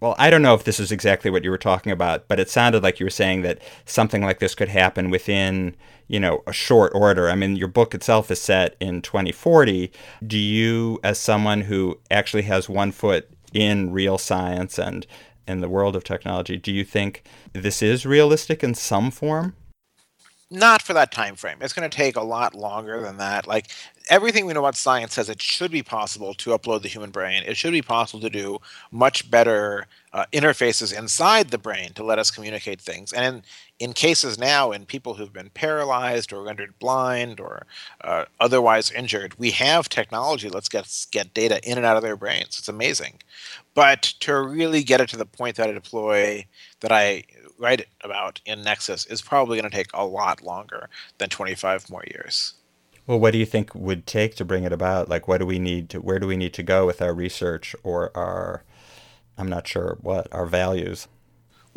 well, 0.00 0.14
I 0.18 0.30
don't 0.30 0.42
know 0.42 0.54
if 0.54 0.64
this 0.64 0.78
is 0.78 0.92
exactly 0.92 1.30
what 1.30 1.44
you 1.44 1.50
were 1.50 1.58
talking 1.58 1.92
about, 1.92 2.28
but 2.28 2.38
it 2.38 2.48
sounded 2.48 2.82
like 2.82 3.00
you 3.00 3.06
were 3.06 3.10
saying 3.10 3.42
that 3.42 3.60
something 3.84 4.22
like 4.22 4.38
this 4.38 4.54
could 4.54 4.68
happen 4.68 5.10
within, 5.10 5.74
you 6.06 6.20
know, 6.20 6.42
a 6.46 6.52
short 6.52 6.92
order. 6.94 7.28
I 7.28 7.34
mean, 7.34 7.56
your 7.56 7.68
book 7.68 7.94
itself 7.94 8.30
is 8.30 8.40
set 8.40 8.76
in 8.80 9.02
2040. 9.02 9.90
Do 10.24 10.38
you, 10.38 11.00
as 11.02 11.18
someone 11.18 11.62
who 11.62 11.98
actually 12.10 12.44
has 12.44 12.68
one 12.68 12.92
foot 12.92 13.28
in 13.52 13.92
real 13.92 14.18
science 14.18 14.78
and 14.78 15.06
in 15.48 15.60
the 15.60 15.68
world 15.68 15.96
of 15.96 16.04
technology, 16.04 16.56
do 16.56 16.72
you 16.72 16.84
think 16.84 17.22
this 17.52 17.82
is 17.82 18.06
realistic 18.06 18.62
in 18.62 18.74
some 18.74 19.10
form? 19.10 19.54
Not 20.50 20.80
for 20.80 20.94
that 20.94 21.12
time 21.12 21.36
frame. 21.36 21.58
It's 21.60 21.74
going 21.74 21.88
to 21.88 21.94
take 21.94 22.16
a 22.16 22.22
lot 22.22 22.54
longer 22.54 23.02
than 23.02 23.18
that. 23.18 23.46
Like 23.46 23.70
everything 24.08 24.46
we 24.46 24.54
know 24.54 24.60
about 24.60 24.76
science 24.76 25.14
says 25.14 25.28
it 25.28 25.42
should 25.42 25.70
be 25.70 25.82
possible 25.82 26.32
to 26.34 26.50
upload 26.50 26.82
the 26.82 26.88
human 26.88 27.10
brain. 27.10 27.42
It 27.46 27.56
should 27.56 27.72
be 27.72 27.82
possible 27.82 28.20
to 28.20 28.30
do 28.30 28.58
much 28.90 29.30
better 29.30 29.86
uh, 30.12 30.24
interfaces 30.32 30.96
inside 30.96 31.50
the 31.50 31.58
brain 31.58 31.92
to 31.92 32.02
let 32.02 32.18
us 32.18 32.30
communicate 32.30 32.80
things. 32.80 33.12
And 33.12 33.36
in, 33.78 33.88
in 33.90 33.92
cases 33.92 34.38
now, 34.38 34.72
in 34.72 34.86
people 34.86 35.14
who've 35.14 35.32
been 35.32 35.50
paralyzed 35.50 36.32
or 36.32 36.42
rendered 36.42 36.78
blind 36.78 37.40
or 37.40 37.66
uh, 38.00 38.24
otherwise 38.40 38.90
injured, 38.90 39.38
we 39.38 39.50
have 39.50 39.90
technology. 39.90 40.48
Let's 40.48 40.70
get 40.70 41.06
get 41.10 41.34
data 41.34 41.60
in 41.68 41.76
and 41.76 41.86
out 41.86 41.98
of 41.98 42.02
their 42.02 42.16
brains. 42.16 42.58
It's 42.58 42.68
amazing. 42.68 43.20
But 43.74 44.02
to 44.20 44.40
really 44.40 44.82
get 44.82 45.00
it 45.00 45.10
to 45.10 45.16
the 45.16 45.26
point 45.26 45.56
that 45.56 45.68
I 45.68 45.72
deploy, 45.72 46.46
that 46.80 46.90
I 46.90 47.24
write 47.58 47.86
about 48.02 48.40
in 48.46 48.62
Nexus, 48.62 49.06
is 49.06 49.20
probably 49.20 49.58
going 49.58 49.70
to 49.70 49.76
take 49.76 49.90
a 49.92 50.06
lot 50.06 50.42
longer 50.42 50.88
than 51.18 51.28
25 51.28 51.90
more 51.90 52.04
years. 52.14 52.54
Well, 53.06 53.18
what 53.18 53.32
do 53.32 53.38
you 53.38 53.46
think 53.46 53.74
would 53.74 54.06
take 54.06 54.34
to 54.36 54.44
bring 54.44 54.64
it 54.64 54.72
about? 54.72 55.08
Like, 55.08 55.26
what 55.26 55.38
do 55.38 55.46
we 55.46 55.58
need 55.58 55.88
to? 55.90 56.00
Where 56.00 56.18
do 56.18 56.26
we 56.26 56.36
need 56.36 56.52
to 56.54 56.62
go 56.62 56.86
with 56.86 57.00
our 57.00 57.14
research 57.14 57.74
or 57.82 58.14
our? 58.16 58.64
I'm 59.38 59.48
not 59.48 59.66
sure 59.66 59.98
what 60.02 60.28
our 60.32 60.46
values. 60.46 61.08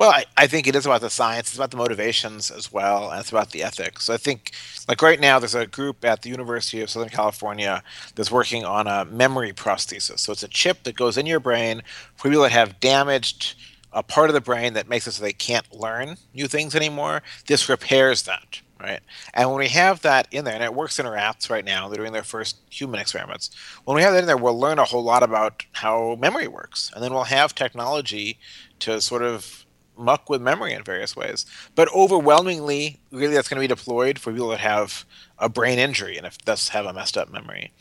Well, 0.02 0.10
I, 0.10 0.26
I 0.36 0.48
think 0.48 0.68
it 0.68 0.76
is 0.76 0.86
about 0.86 1.02
the 1.02 1.10
science. 1.10 1.50
It's 1.50 1.58
about 1.58 1.72
the 1.72 1.78
motivations 1.78 2.50
as 2.50 2.74
well, 2.74 3.12
and 3.12 3.20
it's 3.20 3.30
about 3.30 3.52
the 3.52 3.62
ethics. 3.62 4.06
So 4.06 4.14
I 4.14 4.18
think, 4.18 4.52
like 4.90 5.02
right 5.02 5.20
now, 5.20 5.38
there's 5.38 5.54
a 5.54 5.68
group 5.68 6.04
at 6.04 6.24
the 6.24 6.30
University 6.30 6.82
of 6.82 6.90
Southern 6.90 7.10
California 7.10 7.84
that's 8.16 8.32
working 8.32 8.66
on 8.66 8.88
a 8.88 9.06
memory 9.06 9.54
prosthesis. 9.54 10.20
So 10.20 10.32
it's 10.32 10.44
a 10.44 10.48
chip 10.48 10.84
that 10.84 10.96
goes 10.96 11.18
in 11.18 11.28
your 11.28 11.40
brain 11.40 11.84
for 12.16 12.30
people 12.30 12.42
that 12.44 12.52
have 12.52 12.80
damaged 12.80 13.56
a 13.94 14.04
part 14.04 14.30
of 14.30 14.34
the 14.34 14.42
brain 14.42 14.74
that 14.74 14.88
makes 14.88 15.08
it 15.08 15.12
so 15.12 15.24
they 15.24 15.34
can't 15.34 15.74
learn 15.74 16.18
new 16.34 16.48
things 16.48 16.76
anymore. 16.76 17.22
This 17.48 17.70
repairs 17.70 18.24
that 18.24 18.62
right? 18.82 19.00
And 19.34 19.50
when 19.50 19.60
we 19.60 19.68
have 19.70 20.02
that 20.02 20.28
in 20.32 20.46
there, 20.46 20.56
and 20.56 20.64
it 20.64 20.74
works 20.74 21.00
in 21.00 21.08
rats 21.08 21.50
right 21.50 21.64
now, 21.64 21.88
they're 21.88 22.00
doing 22.00 22.14
their 22.14 22.24
first 22.24 22.58
human 22.70 23.00
experiments. 23.00 23.52
When 23.86 23.96
we 23.96 24.02
have 24.02 24.14
that 24.14 24.22
in 24.22 24.26
there, 24.26 24.38
we'll 24.38 24.60
learn 24.60 24.80
a 24.80 24.86
whole 24.86 25.04
lot 25.04 25.24
about 25.24 25.66
how 25.74 26.18
memory 26.20 26.48
works, 26.48 26.92
and 26.94 27.04
then 27.04 27.14
we'll 27.14 27.24
have 27.26 27.54
technology 27.54 28.40
to 28.80 29.00
sort 29.02 29.22
of 29.22 29.66
muck 29.98 30.30
with 30.30 30.42
memory 30.42 30.74
in 30.74 30.84
various 30.84 31.16
ways. 31.16 31.46
But 31.76 31.94
overwhelmingly, 31.94 33.00
really, 33.12 33.36
that's 33.36 33.48
going 33.48 33.62
to 33.62 33.68
be 33.68 33.74
deployed 33.74 34.18
for 34.18 34.32
people 34.32 34.50
that 34.50 34.60
have 34.60 35.06
a 35.38 35.48
brain 35.48 35.78
injury 35.78 36.18
and 36.18 36.26
if 36.26 36.38
thus 36.40 36.70
have 36.70 36.86
a 36.86 36.94
messed 36.94 37.18
up 37.18 37.32
memory. 37.32 37.72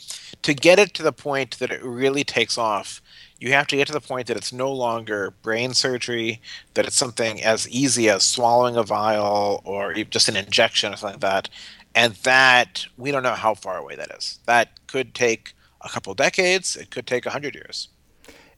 To 0.43 0.53
get 0.53 0.79
it 0.79 0.93
to 0.95 1.03
the 1.03 1.13
point 1.13 1.59
that 1.59 1.71
it 1.71 1.83
really 1.83 2.25
takes 2.25 2.59
off 2.59 3.01
you 3.41 3.53
have 3.53 3.67
to 3.69 3.77
get 3.77 3.87
to 3.87 3.93
the 3.93 4.01
point 4.01 4.27
that 4.27 4.37
it's 4.37 4.53
no 4.53 4.71
longer 4.71 5.33
brain 5.43 5.73
surgery, 5.73 6.41
that 6.75 6.87
it's 6.87 6.97
something 6.97 7.43
as 7.43 7.69
easy 7.71 8.09
as 8.11 8.23
swallowing 8.23 8.77
a 8.77 8.83
vial 8.83 9.63
or 9.65 9.95
just 9.95 10.29
an 10.29 10.37
injection 10.37 10.93
or 10.93 10.97
something 10.97 11.21
like 11.21 11.33
that. 11.33 11.49
And 11.95 12.15
that 12.17 12.87
we 12.97 13.11
don't 13.11 13.23
know 13.23 13.35
how 13.35 13.55
far 13.55 13.79
away 13.79 13.97
that 13.97 14.13
is. 14.17 14.39
That 14.47 14.87
could 14.87 15.15
take 15.15 15.55
a 15.81 15.89
couple 15.89 16.15
decades, 16.15 16.77
it 16.77 16.91
could 16.91 17.07
take 17.07 17.25
a 17.25 17.31
hundred 17.31 17.55
years. 17.55 17.89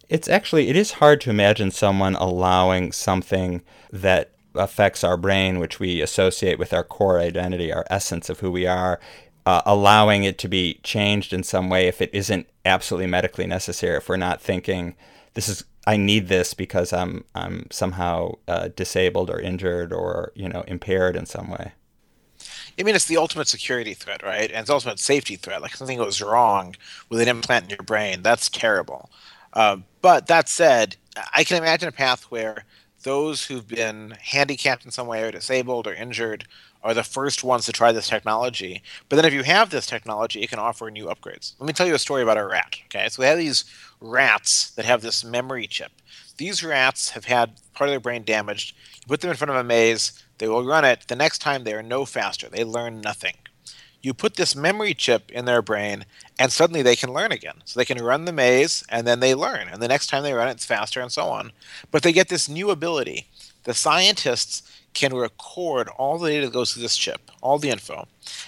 It's 0.08 0.28
actually 0.28 0.68
it 0.68 0.76
is 0.76 0.92
hard 0.92 1.20
to 1.22 1.30
imagine 1.30 1.70
someone 1.70 2.16
allowing 2.16 2.92
something 2.92 3.62
that 3.90 4.32
affects 4.54 5.02
our 5.04 5.16
brain, 5.16 5.58
which 5.58 5.80
we 5.80 6.02
associate 6.02 6.58
with 6.58 6.74
our 6.74 6.84
core 6.84 7.20
identity, 7.20 7.72
our 7.72 7.86
essence 7.88 8.28
of 8.28 8.40
who 8.40 8.50
we 8.50 8.66
are, 8.66 9.00
uh, 9.46 9.62
allowing 9.66 10.25
it 10.25 10.38
to 10.38 10.49
be 10.49 10.80
changed 10.82 11.32
in 11.32 11.42
some 11.42 11.68
way 11.68 11.88
if 11.88 12.00
it 12.00 12.11
isn't 12.12 12.49
absolutely 12.64 13.08
medically 13.08 13.46
necessary. 13.46 13.96
If 13.96 14.08
we're 14.08 14.16
not 14.16 14.40
thinking 14.40 14.94
this 15.34 15.49
is 15.49 15.64
I 15.87 15.96
need 15.96 16.28
this 16.28 16.54
because 16.54 16.92
I'm 16.92 17.25
I'm 17.34 17.66
somehow 17.70 18.34
uh, 18.46 18.68
disabled 18.75 19.30
or 19.30 19.40
injured 19.40 19.92
or 19.92 20.32
you 20.34 20.49
know 20.49 20.62
impaired 20.66 21.16
in 21.16 21.26
some 21.26 21.50
way. 21.50 21.72
I 22.78 22.84
mean, 22.84 22.94
it's 22.94 23.04
the 23.04 23.18
ultimate 23.18 23.49
security 23.49 23.92
threat, 23.94 24.22
right? 24.22 24.50
And 24.50 24.61
it's 24.61 24.68
the 24.68 24.75
ultimate 24.75 24.99
safety 24.99 25.37
threat. 25.37 25.61
Like 25.61 25.76
something 25.76 25.99
goes 25.99 26.22
wrong 26.22 26.75
with 27.08 27.20
an 27.20 27.28
implant 27.28 27.64
in 27.64 27.70
your 27.70 27.84
brain, 27.84 28.22
that's 28.22 28.49
terrible. 28.49 29.11
Uh, 29.52 29.78
but 30.00 30.26
that 30.28 30.49
said, 30.49 30.96
I 31.34 31.44
can 31.44 31.58
imagine 31.58 31.88
a 31.88 31.92
path 31.92 32.25
where 32.25 32.64
those 33.02 33.46
who've 33.46 33.66
been 33.66 34.16
handicapped 34.20 34.84
in 34.84 34.90
some 34.90 35.06
way 35.06 35.22
or 35.22 35.30
disabled 35.30 35.87
or 35.87 35.92
injured 35.92 36.46
are 36.82 36.94
the 36.94 37.04
first 37.04 37.44
ones 37.44 37.66
to 37.66 37.72
try 37.72 37.92
this 37.92 38.08
technology. 38.08 38.82
But 39.08 39.16
then 39.16 39.24
if 39.24 39.32
you 39.32 39.42
have 39.44 39.70
this 39.70 39.86
technology, 39.86 40.42
it 40.42 40.50
can 40.50 40.58
offer 40.58 40.90
new 40.90 41.06
upgrades. 41.06 41.54
Let 41.58 41.66
me 41.66 41.72
tell 41.72 41.86
you 41.86 41.94
a 41.94 41.98
story 41.98 42.22
about 42.22 42.38
a 42.38 42.46
rat. 42.46 42.76
Okay, 42.86 43.08
so 43.08 43.22
we 43.22 43.26
have 43.26 43.38
these 43.38 43.64
rats 44.00 44.70
that 44.72 44.84
have 44.84 45.02
this 45.02 45.24
memory 45.24 45.66
chip. 45.66 45.92
These 46.36 46.64
rats 46.64 47.10
have 47.10 47.26
had 47.26 47.60
part 47.74 47.88
of 47.88 47.92
their 47.92 48.00
brain 48.00 48.24
damaged. 48.24 48.74
You 48.96 49.06
put 49.06 49.20
them 49.20 49.30
in 49.30 49.36
front 49.36 49.50
of 49.50 49.56
a 49.56 49.64
maze, 49.64 50.24
they 50.38 50.48
will 50.48 50.64
run 50.64 50.84
it. 50.84 51.06
The 51.06 51.16
next 51.16 51.38
time 51.38 51.62
they 51.62 51.74
are 51.74 51.82
no 51.82 52.04
faster. 52.04 52.48
They 52.48 52.64
learn 52.64 53.00
nothing. 53.00 53.34
You 54.00 54.12
put 54.12 54.34
this 54.34 54.56
memory 54.56 54.94
chip 54.94 55.30
in 55.30 55.44
their 55.44 55.62
brain, 55.62 56.04
and 56.36 56.50
suddenly 56.50 56.82
they 56.82 56.96
can 56.96 57.12
learn 57.12 57.30
again. 57.30 57.62
So 57.64 57.78
they 57.78 57.84
can 57.84 58.02
run 58.02 58.24
the 58.24 58.32
maze, 58.32 58.82
and 58.88 59.06
then 59.06 59.20
they 59.20 59.36
learn. 59.36 59.68
And 59.68 59.80
the 59.80 59.86
next 59.86 60.08
time 60.08 60.24
they 60.24 60.32
run 60.32 60.48
it, 60.48 60.52
it's 60.52 60.64
faster, 60.64 61.00
and 61.00 61.12
so 61.12 61.26
on. 61.26 61.52
But 61.92 62.02
they 62.02 62.12
get 62.12 62.28
this 62.28 62.48
new 62.48 62.70
ability. 62.70 63.28
The 63.62 63.74
scientists 63.74 64.62
can 64.94 65.14
record 65.14 65.88
all 65.88 66.18
the 66.18 66.30
data 66.30 66.46
that 66.46 66.52
goes 66.52 66.72
through 66.72 66.82
this 66.82 66.96
chip, 66.96 67.30
all 67.40 67.58
the 67.58 67.70
info. 67.70 68.06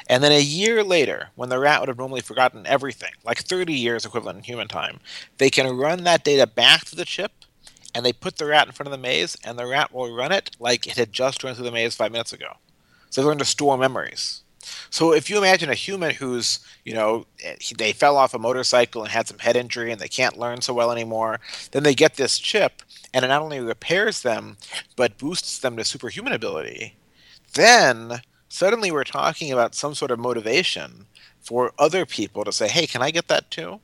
And 0.08 0.22
then 0.22 0.32
a 0.32 0.40
year 0.40 0.84
later, 0.84 1.30
when 1.34 1.48
the 1.48 1.58
rat 1.58 1.80
would 1.80 1.88
have 1.88 1.98
normally 1.98 2.20
forgotten 2.20 2.66
everything, 2.66 3.12
like 3.24 3.38
30 3.38 3.72
years 3.72 4.04
equivalent 4.04 4.38
in 4.38 4.44
human 4.44 4.68
time, 4.68 5.00
they 5.38 5.50
can 5.50 5.76
run 5.76 6.04
that 6.04 6.24
data 6.24 6.46
back 6.46 6.84
to 6.86 6.96
the 6.96 7.04
chip 7.04 7.32
and 7.94 8.04
they 8.04 8.12
put 8.12 8.36
the 8.36 8.46
rat 8.46 8.66
in 8.66 8.72
front 8.72 8.88
of 8.88 8.92
the 8.92 8.98
maze 8.98 9.36
and 9.44 9.58
the 9.58 9.66
rat 9.66 9.92
will 9.92 10.14
run 10.14 10.32
it 10.32 10.56
like 10.58 10.86
it 10.86 10.96
had 10.96 11.12
just 11.12 11.42
run 11.42 11.54
through 11.54 11.64
the 11.64 11.72
maze 11.72 11.94
five 11.94 12.12
minutes 12.12 12.32
ago. 12.32 12.52
So 13.10 13.20
they 13.20 13.26
learn 13.26 13.38
to 13.38 13.44
store 13.44 13.78
memories. 13.78 14.43
So 14.90 15.12
if 15.12 15.28
you 15.28 15.38
imagine 15.38 15.70
a 15.70 15.74
human 15.74 16.14
who's, 16.14 16.60
you 16.84 16.94
know, 16.94 17.26
they 17.78 17.92
fell 17.92 18.16
off 18.16 18.34
a 18.34 18.38
motorcycle 18.38 19.02
and 19.02 19.10
had 19.10 19.28
some 19.28 19.38
head 19.38 19.56
injury 19.56 19.92
and 19.92 20.00
they 20.00 20.08
can't 20.08 20.38
learn 20.38 20.60
so 20.60 20.74
well 20.74 20.92
anymore, 20.92 21.40
then 21.72 21.82
they 21.82 21.94
get 21.94 22.16
this 22.16 22.38
chip 22.38 22.82
and 23.12 23.24
it 23.24 23.28
not 23.28 23.42
only 23.42 23.60
repairs 23.60 24.22
them 24.22 24.56
but 24.96 25.18
boosts 25.18 25.58
them 25.58 25.76
to 25.76 25.84
superhuman 25.84 26.32
ability. 26.32 26.96
Then 27.54 28.20
suddenly 28.48 28.90
we're 28.90 29.04
talking 29.04 29.52
about 29.52 29.74
some 29.74 29.94
sort 29.94 30.10
of 30.10 30.18
motivation 30.18 31.06
for 31.40 31.72
other 31.78 32.06
people 32.06 32.44
to 32.44 32.52
say, 32.52 32.68
"Hey, 32.68 32.86
can 32.86 33.02
I 33.02 33.10
get 33.10 33.28
that 33.28 33.50
too?" 33.50 33.80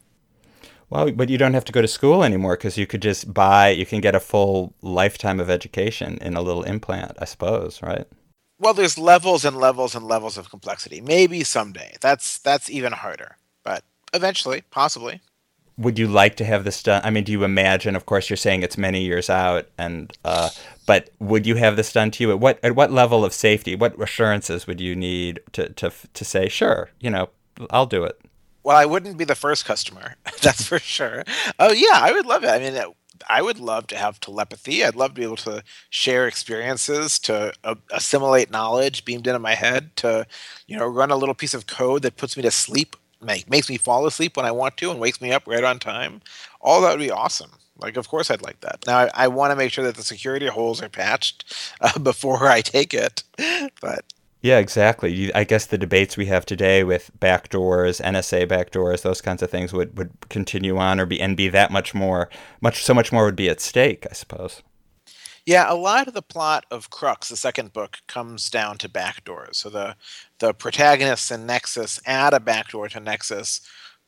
Well, 0.91 1.13
but 1.13 1.29
you 1.29 1.39
don't 1.39 1.55
have 1.55 1.65
to 1.67 1.73
go 1.73 1.83
to 1.83 1.89
school 1.89 2.25
anymore 2.25 2.57
because 2.57 2.77
you 2.77 2.87
could 2.87 3.01
just 3.01 3.33
buy, 3.33 3.69
you 3.69 3.87
can 3.87 4.01
get 4.01 4.17
a 4.17 4.21
full 4.21 4.75
lifetime 4.83 5.39
of 5.39 5.49
education 5.49 6.19
in 6.21 6.35
a 6.35 6.43
little 6.43 6.65
implant, 6.65 7.13
I 7.21 7.27
suppose, 7.27 7.81
right? 7.81 8.09
Well, 8.61 8.75
there's 8.75 8.99
levels 8.99 9.45
and 9.45 9.57
levels 9.57 9.95
and 9.95 10.07
levels 10.07 10.37
of 10.37 10.50
complexity. 10.50 11.00
Maybe 11.00 11.43
someday. 11.43 11.97
That's 12.00 12.38
that's 12.38 12.71
even 12.71 12.93
harder. 12.93 13.37
But 13.64 13.85
eventually, 14.12 14.62
possibly. 14.71 15.21
Would 15.79 15.99
you 15.99 16.09
like 16.09 16.37
to 16.37 16.45
have 16.45 16.64
this 16.64 16.83
done? 16.83 17.00
I 17.02 17.09
mean, 17.09 17.25
do 17.25 17.33
you 17.33 17.43
imagine? 17.43 17.97
Of 17.97 18.05
course, 18.05 18.29
you're 18.29 18.37
saying 18.37 18.62
it's 18.62 18.76
many 18.76 19.00
years 19.00 19.31
out, 19.31 19.67
and 19.79 20.12
uh, 20.26 20.50
but 20.87 21.09
would 21.21 21.47
you 21.47 21.55
have 21.57 21.76
this 21.76 21.90
done 21.90 22.11
to 22.12 22.23
you? 22.23 22.31
At 22.33 22.38
what 22.38 22.61
at 22.62 22.76
what 22.76 22.93
level 22.93 23.25
of 23.25 23.33
safety? 23.33 23.75
What 23.75 24.00
assurances 24.00 24.67
would 24.67 24.79
you 24.79 24.95
need 24.95 25.40
to 25.52 25.71
to 25.71 25.90
to 26.12 26.25
say, 26.25 26.49
sure, 26.50 26.90
you 27.00 27.09
know, 27.09 27.31
I'll 27.71 27.87
do 27.87 28.05
it? 28.05 28.21
Well, 28.62 28.76
I 28.76 28.85
wouldn't 28.85 29.17
be 29.17 29.25
the 29.25 29.35
first 29.35 29.64
customer. 29.64 30.17
That's 30.43 30.67
for 30.67 30.79
sure. 30.79 31.25
Oh 31.59 31.73
yeah, 31.73 31.95
I 31.95 32.12
would 32.12 32.26
love 32.26 32.45
it. 32.45 32.50
I 32.50 32.59
mean, 32.59 32.75
I 33.31 33.43
would 33.43 33.61
love 33.61 33.87
to 33.89 33.97
have 33.97 34.19
telepathy. 34.19 34.85
I'd 34.85 34.97
love 34.97 35.15
to 35.15 35.21
be 35.21 35.25
able 35.25 35.37
to 35.37 35.63
share 35.89 36.27
experiences, 36.27 37.19
to 37.21 37.53
uh, 37.63 37.77
assimilate 37.93 38.51
knowledge 38.51 39.05
beamed 39.05 39.29
into 39.29 39.39
my 39.39 39.55
head, 39.55 39.95
to 39.97 40.27
you 40.67 40.77
know 40.77 40.87
run 40.87 41.13
a 41.13 41.17
little 41.17 41.35
piece 41.35 41.55
of 41.55 41.67
code 41.69 42.03
that 42.03 42.17
puts 42.17 42.37
me 42.37 42.43
to 42.43 42.51
sleep, 42.51 42.97
make, 43.23 43.49
makes 43.49 43.69
me 43.71 43.77
fall 43.77 44.05
asleep 44.07 44.37
when 44.37 44.47
I 44.47 44.51
want 44.51 44.77
to, 44.79 44.91
and 44.91 44.99
wakes 44.99 45.21
me 45.21 45.33
up 45.33 45.47
right 45.47 45.63
on 45.63 45.79
time. 45.79 46.23
All 46.61 46.81
that 46.81 46.91
would 46.91 47.05
be 47.05 47.11
awesome. 47.11 47.53
Like, 47.79 47.97
of 47.97 48.09
course, 48.09 48.31
I'd 48.31 48.43
like 48.43 48.61
that. 48.61 48.85
Now, 48.87 48.99
I, 48.99 49.11
I 49.15 49.29
want 49.29 49.53
to 49.53 49.57
make 49.57 49.73
sure 49.73 49.85
that 49.85 49.97
the 49.97 50.03
security 50.03 50.49
holes 50.49 50.83
are 50.83 50.89
patched 50.89 51.73
uh, 51.81 51.99
before 52.01 52.49
I 52.49 52.61
take 52.61 52.93
it, 52.93 53.23
but 53.81 54.05
yeah, 54.42 54.59
exactly. 54.59 55.32
I 55.35 55.44
guess 55.44 55.66
the 55.66 55.76
debates 55.76 56.16
we 56.16 56.26
have 56.26 56.47
today 56.47 56.82
with 56.82 57.11
backdoors, 57.18 58.00
NSA 58.00 58.47
backdoors, 58.49 59.02
those 59.02 59.20
kinds 59.20 59.42
of 59.42 59.50
things 59.50 59.73
would, 59.73 59.99
would 59.99 60.11
continue 60.30 60.78
on 60.78 60.99
or 60.99 61.06
be 61.06 61.20
and 61.20 61.37
be 61.37 61.49
that 61.49 61.70
much 61.70 61.94
more, 61.94 62.30
much 62.62 62.82
so 62.82 62.94
much 62.94 63.12
more 63.12 63.25
would 63.26 63.37
be 63.37 63.50
at 63.50 63.61
stake, 63.61 64.06
I 64.11 64.14
suppose. 64.14 64.62
Yeah, 65.44 65.70
a 65.70 65.75
lot 65.75 66.09
of 66.09 66.14
the 66.14 66.23
plot 66.23 66.64
of 66.70 66.90
Crux, 66.90 67.28
the 67.28 67.37
second 67.37 67.73
book, 67.73 67.99
comes 68.06 68.49
down 68.49 68.78
to 68.78 68.88
backdoors. 68.88 69.56
So 69.56 69.68
the 69.68 69.97
the 70.38 70.54
protagonists 70.54 71.30
in 71.30 71.47
Nexus 71.47 72.00
add 72.06 72.32
a 72.32 72.40
backdoor 72.40 72.88
to 72.90 73.00
Nexus, 73.00 73.61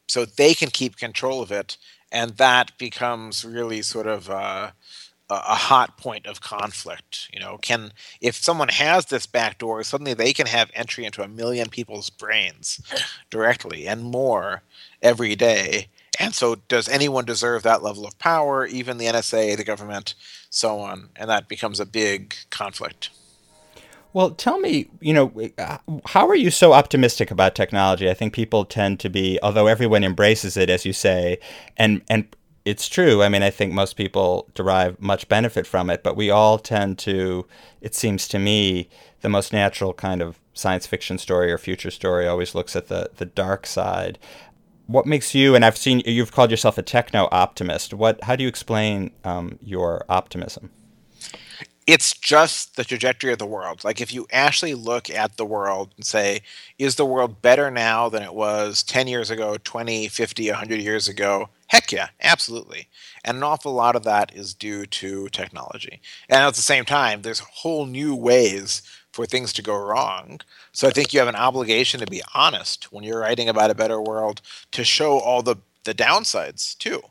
so 0.08 0.24
they 0.24 0.54
can 0.54 0.70
keep 0.70 0.96
control 0.96 1.42
of 1.42 1.52
it, 1.52 1.76
and 2.10 2.36
that 2.38 2.76
becomes 2.78 3.44
really 3.44 3.82
sort 3.82 4.06
of. 4.06 4.30
Uh, 4.30 4.70
a 5.30 5.54
hot 5.54 5.96
point 5.96 6.26
of 6.26 6.40
conflict. 6.40 7.28
You 7.32 7.40
know, 7.40 7.58
can 7.58 7.92
if 8.20 8.36
someone 8.36 8.68
has 8.68 9.06
this 9.06 9.26
backdoor, 9.26 9.82
suddenly 9.82 10.14
they 10.14 10.32
can 10.32 10.46
have 10.46 10.70
entry 10.74 11.04
into 11.04 11.22
a 11.22 11.28
million 11.28 11.68
people's 11.68 12.10
brains 12.10 12.80
directly 13.30 13.86
and 13.86 14.02
more 14.02 14.62
every 15.00 15.34
day. 15.34 15.88
And 16.20 16.34
so, 16.34 16.56
does 16.68 16.88
anyone 16.88 17.24
deserve 17.24 17.62
that 17.62 17.82
level 17.82 18.06
of 18.06 18.18
power? 18.18 18.66
Even 18.66 18.98
the 18.98 19.06
NSA, 19.06 19.56
the 19.56 19.64
government, 19.64 20.14
so 20.50 20.78
on, 20.78 21.08
and 21.16 21.30
that 21.30 21.48
becomes 21.48 21.80
a 21.80 21.86
big 21.86 22.34
conflict. 22.50 23.10
Well, 24.12 24.32
tell 24.32 24.60
me, 24.60 24.88
you 25.00 25.14
know, 25.14 25.32
uh, 25.56 25.78
how 26.04 26.28
are 26.28 26.36
you 26.36 26.50
so 26.50 26.74
optimistic 26.74 27.30
about 27.30 27.54
technology? 27.54 28.10
I 28.10 28.14
think 28.14 28.34
people 28.34 28.66
tend 28.66 29.00
to 29.00 29.08
be, 29.08 29.38
although 29.42 29.68
everyone 29.68 30.04
embraces 30.04 30.58
it, 30.58 30.68
as 30.68 30.84
you 30.84 30.92
say, 30.92 31.38
and 31.78 32.02
and 32.10 32.26
it's 32.64 32.88
true. 32.88 33.22
I 33.22 33.28
mean, 33.28 33.42
I 33.42 33.50
think 33.50 33.72
most 33.72 33.96
people 33.96 34.48
derive 34.54 35.00
much 35.00 35.28
benefit 35.28 35.66
from 35.66 35.90
it, 35.90 36.02
but 36.02 36.16
we 36.16 36.30
all 36.30 36.58
tend 36.58 36.98
to, 37.00 37.46
it 37.80 37.94
seems 37.94 38.28
to 38.28 38.38
me, 38.38 38.88
the 39.20 39.28
most 39.28 39.52
natural 39.52 39.92
kind 39.92 40.22
of 40.22 40.38
science 40.54 40.86
fiction 40.86 41.18
story 41.18 41.50
or 41.50 41.58
future 41.58 41.90
story 41.90 42.26
always 42.26 42.54
looks 42.54 42.76
at 42.76 42.88
the 42.88 43.10
the 43.16 43.24
dark 43.24 43.66
side. 43.66 44.18
What 44.86 45.06
makes 45.06 45.34
you, 45.34 45.54
and 45.54 45.64
I've 45.64 45.76
seen 45.76 46.02
you've 46.04 46.32
called 46.32 46.50
yourself 46.50 46.76
a 46.76 46.82
techno 46.82 47.28
optimist. 47.32 47.94
What? 47.94 48.22
How 48.24 48.36
do 48.36 48.42
you 48.42 48.48
explain 48.48 49.12
um, 49.24 49.58
your 49.62 50.04
optimism? 50.08 50.70
It's 51.86 52.12
just 52.14 52.76
the 52.76 52.84
trajectory 52.84 53.32
of 53.32 53.38
the 53.38 53.46
world. 53.46 53.82
Like 53.84 54.00
if 54.00 54.12
you 54.14 54.26
actually 54.32 54.74
look 54.74 55.10
at 55.10 55.36
the 55.36 55.44
world 55.44 55.92
and 55.96 56.06
say, 56.06 56.42
is 56.78 56.94
the 56.96 57.06
world 57.06 57.42
better 57.42 57.70
now 57.70 58.08
than 58.08 58.22
it 58.22 58.34
was 58.34 58.82
10 58.82 59.08
years 59.08 59.30
ago, 59.30 59.56
20, 59.64 60.08
50, 60.08 60.48
100 60.50 60.80
years 60.80 61.08
ago? 61.08 61.48
Heck 61.68 61.90
yeah, 61.90 62.08
absolutely. 62.22 62.88
And 63.24 63.36
an 63.38 63.42
awful 63.42 63.72
lot 63.72 63.96
of 63.96 64.04
that 64.04 64.34
is 64.34 64.54
due 64.54 64.86
to 64.86 65.28
technology. 65.30 66.00
And 66.28 66.40
at 66.44 66.54
the 66.54 66.62
same 66.62 66.84
time, 66.84 67.22
there's 67.22 67.40
whole 67.40 67.86
new 67.86 68.14
ways 68.14 68.82
for 69.12 69.26
things 69.26 69.52
to 69.54 69.62
go 69.62 69.76
wrong. 69.76 70.40
So 70.72 70.88
I 70.88 70.90
think 70.90 71.12
you 71.12 71.18
have 71.18 71.28
an 71.28 71.36
obligation 71.36 72.00
to 72.00 72.06
be 72.06 72.22
honest 72.34 72.92
when 72.92 73.04
you're 73.04 73.20
writing 73.20 73.48
about 73.48 73.70
a 73.70 73.74
better 73.74 74.00
world 74.00 74.40
to 74.72 74.84
show 74.84 75.18
all 75.18 75.42
the 75.42 75.56
the 75.84 75.94
downsides 75.94 76.78
too. 76.78 77.02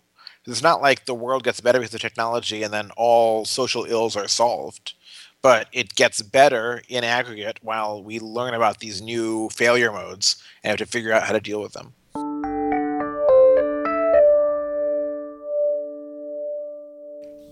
It's 0.47 0.63
not 0.63 0.81
like 0.81 1.05
the 1.05 1.13
world 1.13 1.43
gets 1.43 1.61
better 1.61 1.79
with 1.79 1.91
the 1.91 1.99
technology 1.99 2.63
and 2.63 2.73
then 2.73 2.89
all 2.97 3.45
social 3.45 3.85
ills 3.85 4.15
are 4.15 4.27
solved, 4.27 4.95
but 5.43 5.67
it 5.71 5.93
gets 5.93 6.23
better 6.23 6.81
in 6.89 7.03
aggregate 7.03 7.59
while 7.61 8.03
we 8.03 8.19
learn 8.19 8.55
about 8.55 8.79
these 8.79 9.03
new 9.03 9.49
failure 9.49 9.91
modes 9.91 10.41
and 10.63 10.71
have 10.71 10.79
to 10.79 10.91
figure 10.91 11.13
out 11.13 11.23
how 11.23 11.33
to 11.33 11.39
deal 11.39 11.61
with 11.61 11.73
them. 11.73 11.93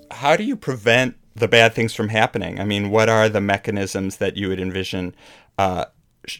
How 0.09 0.35
do 0.35 0.43
you 0.43 0.55
prevent 0.55 1.15
the 1.35 1.47
bad 1.47 1.75
things 1.75 1.93
from 1.93 2.09
happening? 2.09 2.59
I 2.59 2.65
mean, 2.65 2.89
what 2.89 3.07
are 3.07 3.29
the 3.29 3.39
mechanisms 3.39 4.17
that 4.17 4.35
you 4.35 4.49
would 4.49 4.59
envision 4.59 5.15
uh, 5.59 5.85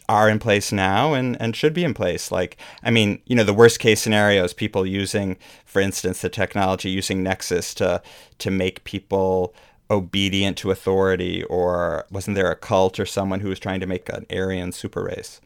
are 0.08 0.28
in 0.28 0.38
place 0.38 0.72
now 0.72 1.14
and, 1.14 1.40
and 1.40 1.56
should 1.56 1.74
be 1.74 1.84
in 1.84 1.94
place. 1.94 2.30
Like, 2.30 2.56
I 2.82 2.90
mean, 2.90 3.20
you 3.26 3.34
know, 3.34 3.44
the 3.44 3.54
worst 3.54 3.78
case 3.78 4.00
scenarios, 4.00 4.52
people 4.52 4.86
using, 4.86 5.36
for 5.64 5.80
instance, 5.80 6.20
the 6.20 6.28
technology 6.28 6.90
using 6.90 7.22
Nexus 7.22 7.74
to 7.74 8.02
to 8.38 8.50
make 8.50 8.84
people 8.84 9.54
obedient 9.90 10.56
to 10.58 10.70
authority, 10.70 11.42
or 11.44 12.06
wasn't 12.10 12.36
there 12.36 12.50
a 12.50 12.56
cult 12.56 13.00
or 13.00 13.06
someone 13.06 13.40
who 13.40 13.48
was 13.48 13.58
trying 13.58 13.80
to 13.80 13.86
make 13.86 14.08
an 14.08 14.24
Aryan 14.30 14.72
super 14.72 15.02
race? 15.02 15.40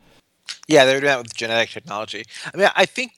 Yeah, 0.68 0.84
they're 0.84 1.00
doing 1.00 1.10
that 1.10 1.18
with 1.18 1.34
genetic 1.34 1.70
technology. 1.70 2.24
I 2.52 2.56
mean, 2.56 2.68
I 2.76 2.84
think 2.84 3.12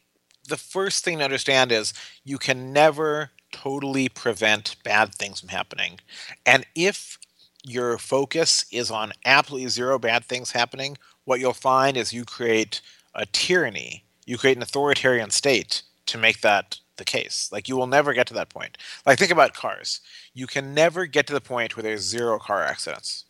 the 0.48 0.56
first 0.56 1.04
thing 1.04 1.18
to 1.18 1.24
understand 1.24 1.72
is 1.72 1.92
you 2.24 2.38
can 2.38 2.72
never 2.72 3.30
totally 3.52 4.08
prevent 4.08 4.76
bad 4.84 5.14
things 5.14 5.40
from 5.40 5.48
happening. 5.48 5.98
And 6.44 6.64
if 6.74 7.18
your 7.64 7.98
focus 7.98 8.64
is 8.70 8.90
on 8.90 9.12
absolutely 9.24 9.68
zero 9.68 9.98
bad 9.98 10.24
things 10.24 10.52
happening, 10.52 10.96
what 11.26 11.38
you'll 11.38 11.52
find 11.52 11.98
is 11.98 12.14
you 12.14 12.24
create 12.24 12.80
a 13.14 13.26
tyranny, 13.26 14.04
you 14.24 14.38
create 14.38 14.56
an 14.56 14.62
authoritarian 14.62 15.30
state 15.30 15.82
to 16.06 16.16
make 16.16 16.40
that 16.40 16.78
the 16.96 17.04
case. 17.04 17.50
Like 17.52 17.68
you 17.68 17.76
will 17.76 17.86
never 17.86 18.14
get 18.14 18.26
to 18.28 18.34
that 18.34 18.48
point. 18.48 18.78
Like 19.04 19.18
think 19.18 19.30
about 19.30 19.52
cars. 19.52 20.00
You 20.32 20.46
can 20.46 20.72
never 20.72 21.04
get 21.04 21.26
to 21.26 21.34
the 21.34 21.40
point 21.40 21.76
where 21.76 21.82
there's 21.82 22.00
zero 22.00 22.38
car 22.38 22.62
accidents. 22.62 23.24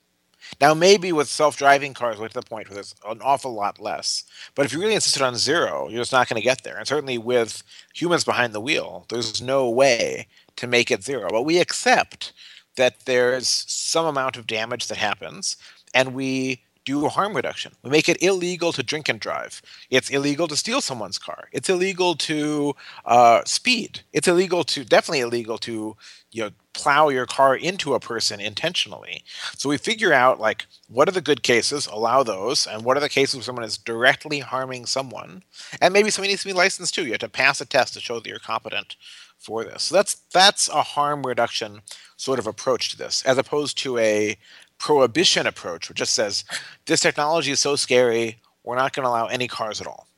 Now 0.61 0.75
maybe 0.75 1.13
with 1.13 1.29
self-driving 1.29 1.95
cars 1.95 2.19
we're 2.19 2.29
to 2.29 2.35
the 2.35 2.43
point 2.43 2.69
where 2.69 2.77
there's 2.77 2.95
an 3.09 3.21
awful 3.23 3.53
lot 3.53 3.81
less. 3.81 4.23
But 4.55 4.67
if 4.67 4.73
you 4.73 4.81
really 4.81 4.95
insisted 4.95 5.23
on 5.23 5.35
zero, 5.37 5.89
you're 5.89 6.03
just 6.03 6.13
not 6.13 6.29
going 6.29 6.41
to 6.41 6.45
get 6.45 6.63
there. 6.63 6.77
And 6.77 6.87
certainly 6.87 7.19
with 7.19 7.63
humans 7.95 8.25
behind 8.25 8.53
the 8.53 8.61
wheel, 8.61 9.07
there's 9.09 9.43
no 9.43 9.69
way 9.69 10.29
to 10.57 10.67
make 10.67 10.91
it 10.91 11.03
zero. 11.03 11.29
But 11.31 11.43
we 11.43 11.59
accept 11.59 12.33
that 12.77 13.07
there's 13.07 13.49
some 13.67 14.07
amount 14.07 14.37
of 14.37 14.47
damage 14.47 14.87
that 14.89 14.99
happens, 14.99 15.57
and 15.95 16.15
we 16.15 16.63
do 16.87 17.09
harm 17.09 17.35
reduction. 17.37 17.73
We 17.83 17.91
make 17.91 18.09
it 18.09 18.23
illegal 18.23 18.73
to 18.73 18.83
drink 18.83 19.09
and 19.11 19.21
drive. 19.21 19.61
It's 19.91 20.09
illegal 20.09 20.49
to 20.49 20.57
steal 20.57 20.81
someone's 20.81 21.19
car. 21.19 21.49
It's 21.53 21.69
illegal 21.69 22.15
to 22.15 22.75
uh, 23.05 23.43
speed. 23.45 24.01
It's 24.15 24.29
illegal 24.29 24.65
to 24.65 24.85
definitely 24.85 25.21
illegal 25.21 25.59
to 25.59 25.97
you 26.33 26.45
know 26.45 26.51
plow 26.73 27.09
your 27.09 27.27
car 27.27 27.57
into 27.57 27.95
a 27.95 28.01
person 28.01 28.41
intentionally. 28.41 29.25
So 29.57 29.69
we 29.69 29.77
figure 29.77 30.13
out 30.13 30.41
like 30.41 30.67
what 30.89 31.09
are 31.09 31.13
the 31.13 31.21
good 31.21 31.43
cases, 31.43 31.87
allow 31.87 32.23
those, 32.23 32.67
and 32.67 32.85
what 32.85 32.97
are 32.97 33.01
the 33.01 33.09
cases 33.09 33.35
where 33.35 33.43
someone 33.43 33.65
is 33.65 33.77
directly 33.77 34.39
harming 34.39 34.87
someone, 34.87 35.43
and 35.83 35.93
maybe 35.93 36.11
somebody 36.11 36.33
needs 36.33 36.43
to 36.43 36.49
be 36.49 36.55
licensed 36.55 36.95
too. 36.95 37.05
You 37.05 37.13
have 37.13 37.21
to 37.21 37.29
pass 37.29 37.61
a 37.61 37.67
test 37.67 37.95
to 37.95 38.01
show 38.01 38.21
that 38.21 38.29
you're 38.29 38.39
competent 38.39 38.97
for 39.39 39.65
this. 39.65 39.85
So 39.85 39.95
that's 39.97 40.15
that's 40.33 40.69
a 40.69 40.83
harm 40.83 41.27
reduction 41.27 41.83
sort 42.17 42.39
of 42.39 42.47
approach 42.47 42.91
to 42.91 42.97
this, 42.97 43.23
as 43.25 43.39
opposed 43.39 43.77
to 43.79 43.99
a 43.99 44.37
prohibition 44.79 45.47
approach, 45.47 45.89
which 45.89 45.99
just 45.99 46.15
says 46.15 46.45
this 46.87 47.01
technology 47.01 47.53
is 47.53 47.61
so 47.61 47.77
scary, 47.77 48.41
we're 48.65 48.77
not 48.77 48.93
going 48.93 49.05
to 49.05 49.11
allow 49.11 49.27
any 49.27 49.49
cars 49.49 49.81
at 49.81 49.87
all. 49.87 50.09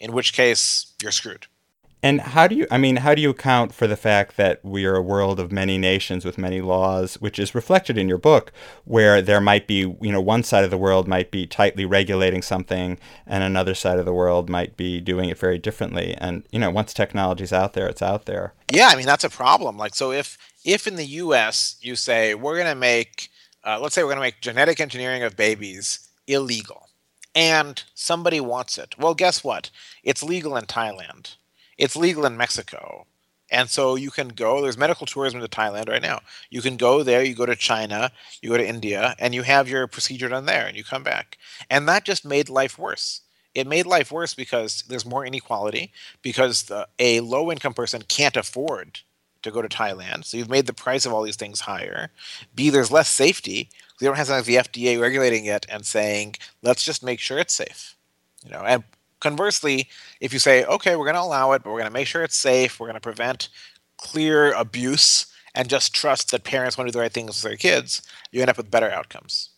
In 0.00 0.12
which 0.12 0.32
case, 0.32 0.92
you're 1.02 1.10
screwed. 1.10 1.46
And 2.00 2.20
how 2.20 2.46
do 2.46 2.54
you, 2.54 2.66
I 2.70 2.78
mean, 2.78 2.96
how 2.96 3.14
do 3.14 3.20
you 3.20 3.30
account 3.30 3.74
for 3.74 3.88
the 3.88 3.96
fact 3.96 4.36
that 4.36 4.64
we 4.64 4.84
are 4.84 4.94
a 4.94 5.02
world 5.02 5.40
of 5.40 5.50
many 5.50 5.78
nations 5.78 6.24
with 6.24 6.38
many 6.38 6.60
laws, 6.60 7.14
which 7.14 7.40
is 7.40 7.56
reflected 7.56 7.98
in 7.98 8.08
your 8.08 8.18
book, 8.18 8.52
where 8.84 9.20
there 9.20 9.40
might 9.40 9.66
be, 9.66 9.78
you 9.78 10.12
know, 10.12 10.20
one 10.20 10.44
side 10.44 10.62
of 10.62 10.70
the 10.70 10.78
world 10.78 11.08
might 11.08 11.32
be 11.32 11.44
tightly 11.44 11.84
regulating 11.84 12.40
something 12.40 13.00
and 13.26 13.42
another 13.42 13.74
side 13.74 13.98
of 13.98 14.04
the 14.04 14.12
world 14.12 14.48
might 14.48 14.76
be 14.76 15.00
doing 15.00 15.28
it 15.28 15.38
very 15.38 15.58
differently. 15.58 16.14
And, 16.18 16.46
you 16.52 16.60
know, 16.60 16.70
once 16.70 16.94
technology's 16.94 17.52
out 17.52 17.72
there, 17.72 17.88
it's 17.88 18.02
out 18.02 18.26
there. 18.26 18.54
Yeah, 18.72 18.88
I 18.92 18.96
mean, 18.96 19.06
that's 19.06 19.24
a 19.24 19.30
problem. 19.30 19.76
Like, 19.76 19.96
so 19.96 20.12
if, 20.12 20.38
if 20.64 20.86
in 20.86 20.94
the 20.94 21.06
US 21.06 21.78
you 21.80 21.96
say, 21.96 22.32
we're 22.32 22.54
going 22.54 22.68
to 22.68 22.76
make, 22.76 23.28
uh, 23.64 23.78
let's 23.80 23.94
say 23.94 24.02
we're 24.02 24.08
going 24.08 24.16
to 24.16 24.20
make 24.20 24.40
genetic 24.40 24.80
engineering 24.80 25.22
of 25.22 25.36
babies 25.36 26.08
illegal 26.26 26.88
and 27.34 27.82
somebody 27.94 28.40
wants 28.40 28.78
it, 28.78 28.94
well, 28.98 29.14
guess 29.14 29.44
what? 29.44 29.70
It's 30.02 30.22
legal 30.22 30.56
in 30.56 30.64
Thailand 30.64 31.36
it's 31.78 31.96
legal 31.96 32.26
in 32.26 32.36
Mexico. 32.36 33.06
And 33.50 33.70
so 33.70 33.94
you 33.94 34.10
can 34.10 34.28
go, 34.28 34.60
there's 34.60 34.76
medical 34.76 35.06
tourism 35.06 35.40
to 35.40 35.48
Thailand 35.48 35.88
right 35.88 36.02
now. 36.02 36.20
You 36.50 36.60
can 36.60 36.76
go 36.76 37.02
there, 37.02 37.24
you 37.24 37.34
go 37.34 37.46
to 37.46 37.56
China, 37.56 38.12
you 38.42 38.50
go 38.50 38.58
to 38.58 38.68
India, 38.68 39.14
and 39.18 39.34
you 39.34 39.42
have 39.42 39.70
your 39.70 39.86
procedure 39.86 40.28
done 40.28 40.44
there 40.44 40.66
and 40.66 40.76
you 40.76 40.84
come 40.84 41.02
back. 41.02 41.38
And 41.70 41.88
that 41.88 42.04
just 42.04 42.26
made 42.26 42.50
life 42.50 42.78
worse. 42.78 43.22
It 43.54 43.66
made 43.66 43.86
life 43.86 44.12
worse 44.12 44.34
because 44.34 44.84
there's 44.88 45.06
more 45.06 45.24
inequality, 45.24 45.92
because 46.20 46.64
the, 46.64 46.86
a 46.98 47.20
low 47.20 47.50
income 47.50 47.72
person 47.72 48.02
can't 48.06 48.36
afford 48.36 49.00
to 49.42 49.50
go 49.50 49.62
to 49.62 49.68
Thailand. 49.68 50.24
So 50.24 50.36
you've 50.36 50.50
made 50.50 50.66
the 50.66 50.72
price 50.72 51.06
of 51.06 51.12
all 51.12 51.22
these 51.22 51.36
things 51.36 51.60
higher. 51.60 52.10
B, 52.54 52.70
there's 52.70 52.90
less 52.90 53.08
safety. 53.08 53.70
We 54.00 54.06
don't 54.06 54.16
have 54.16 54.26
something 54.26 54.54
like 54.54 54.72
the 54.72 54.80
FDA 54.80 55.00
regulating 55.00 55.44
it 55.46 55.66
and 55.68 55.84
saying, 55.84 56.36
let's 56.62 56.84
just 56.84 57.04
make 57.04 57.20
sure 57.20 57.38
it's 57.38 57.54
safe. 57.54 57.96
You 58.44 58.52
know, 58.52 58.60
and 58.60 58.84
Conversely, 59.20 59.88
if 60.20 60.32
you 60.32 60.38
say, 60.38 60.64
okay, 60.64 60.94
we're 60.94 61.04
going 61.04 61.16
to 61.16 61.22
allow 61.22 61.52
it, 61.52 61.62
but 61.62 61.70
we're 61.70 61.80
going 61.80 61.90
to 61.90 61.92
make 61.92 62.06
sure 62.06 62.22
it's 62.22 62.36
safe, 62.36 62.78
we're 62.78 62.86
going 62.86 62.94
to 62.94 63.00
prevent 63.00 63.48
clear 63.96 64.52
abuse, 64.52 65.26
and 65.54 65.68
just 65.68 65.92
trust 65.92 66.30
that 66.30 66.44
parents 66.44 66.78
want 66.78 66.86
to 66.86 66.92
do 66.92 66.98
the 66.98 67.02
right 67.02 67.12
things 67.12 67.42
with 67.42 67.42
their 67.42 67.56
kids, 67.56 68.02
you 68.30 68.40
end 68.40 68.50
up 68.50 68.56
with 68.56 68.70
better 68.70 68.90
outcomes. 68.90 69.50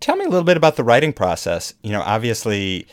Tell 0.00 0.16
me 0.16 0.24
a 0.24 0.28
little 0.28 0.44
bit 0.44 0.56
about 0.56 0.76
the 0.76 0.84
writing 0.84 1.12
process. 1.12 1.72
You 1.82 1.92
know, 1.92 2.02
obviously, 2.02 2.86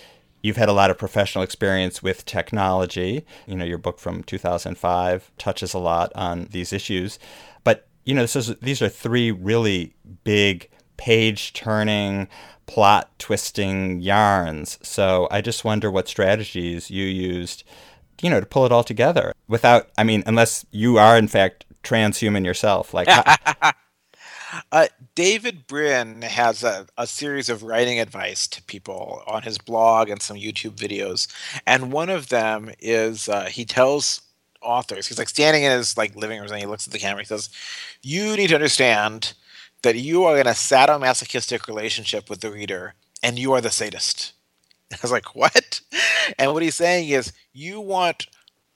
you've 0.46 0.58
had 0.58 0.70
a 0.70 0.74
lot 0.74 0.92
of 0.92 0.98
professional 0.98 1.44
experience 1.44 2.04
with 2.04 2.24
technology. 2.24 3.26
You 3.48 3.56
know, 3.56 3.66
your 3.66 3.80
book 3.80 3.98
from 3.98 4.22
2005 4.24 5.32
touches 5.40 5.74
a 5.74 5.80
lot 5.80 6.12
on 6.14 6.46
these 6.52 6.72
issues. 6.72 7.18
But, 7.64 7.88
you 8.04 8.14
know, 8.14 8.22
is, 8.22 8.56
these 8.62 8.80
are 8.80 8.88
three 8.88 9.32
really 9.32 9.96
big 10.24 10.70
page 10.98 11.54
turning 11.54 12.28
plot 12.68 13.10
twisting 13.18 14.02
yarns. 14.02 14.78
So 14.84 15.28
I 15.32 15.42
just 15.42 15.66
wonder 15.66 15.90
what 15.90 16.08
strategies 16.08 16.92
you 16.92 17.06
used, 17.06 17.64
you 18.22 18.30
know, 18.30 18.40
to 18.40 18.46
pull 18.46 18.68
it 18.68 18.72
all 18.72 18.84
together 18.84 19.34
without, 19.48 19.90
I 19.98 20.04
mean, 20.04 20.22
unless 20.28 20.64
you 20.70 20.98
are 21.00 21.18
in 21.18 21.28
fact 21.28 21.66
transhuman 21.82 22.46
yourself. 22.46 22.94
Like, 22.94 23.08
uh, 24.72 24.88
David 25.16 25.68
Brin 25.68 26.22
has 26.22 26.64
a, 26.64 26.88
a 26.98 27.08
series 27.08 27.50
of 27.50 27.64
writing 27.64 28.00
advice 28.00 28.48
to 28.50 28.62
people 28.64 29.24
on 29.28 29.44
his 29.44 29.58
blog 29.58 30.10
and 30.10 30.22
some 30.22 30.38
YouTube 30.38 30.76
videos. 30.76 31.28
And 31.66 31.92
one 31.92 32.10
of 32.10 32.30
them 32.30 32.72
is 32.80 33.30
uh, 33.30 33.46
he 33.46 33.66
tells 33.66 34.22
authors, 34.62 35.08
he's 35.08 35.18
like 35.18 35.30
standing 35.30 35.64
in 35.64 35.72
his 35.72 35.98
like 35.98 36.16
living 36.16 36.40
room 36.40 36.50
and 36.50 36.60
he 36.60 36.66
looks 36.66 36.88
at 36.88 36.94
the 36.94 37.00
camera. 37.00 37.22
He 37.22 37.28
says, 37.28 37.50
You 38.02 38.36
need 38.36 38.48
to 38.48 38.56
understand 38.56 39.34
that 39.84 39.96
you 39.96 40.24
are 40.26 40.38
in 40.40 40.48
a 40.48 40.52
sadomasochistic 40.52 41.68
relationship 41.68 42.30
with 42.30 42.42
the 42.42 42.52
reader 42.52 42.96
and 43.22 43.38
you 43.40 43.54
are 43.54 43.62
the 43.62 43.72
sadist. 43.72 44.34
I 44.92 44.98
was 45.02 45.12
like, 45.12 45.36
what? 45.36 45.82
And 46.40 46.54
what 46.54 46.64
he's 46.64 46.74
saying 46.76 47.10
is, 47.10 47.34
you 47.54 47.80
want 47.80 48.26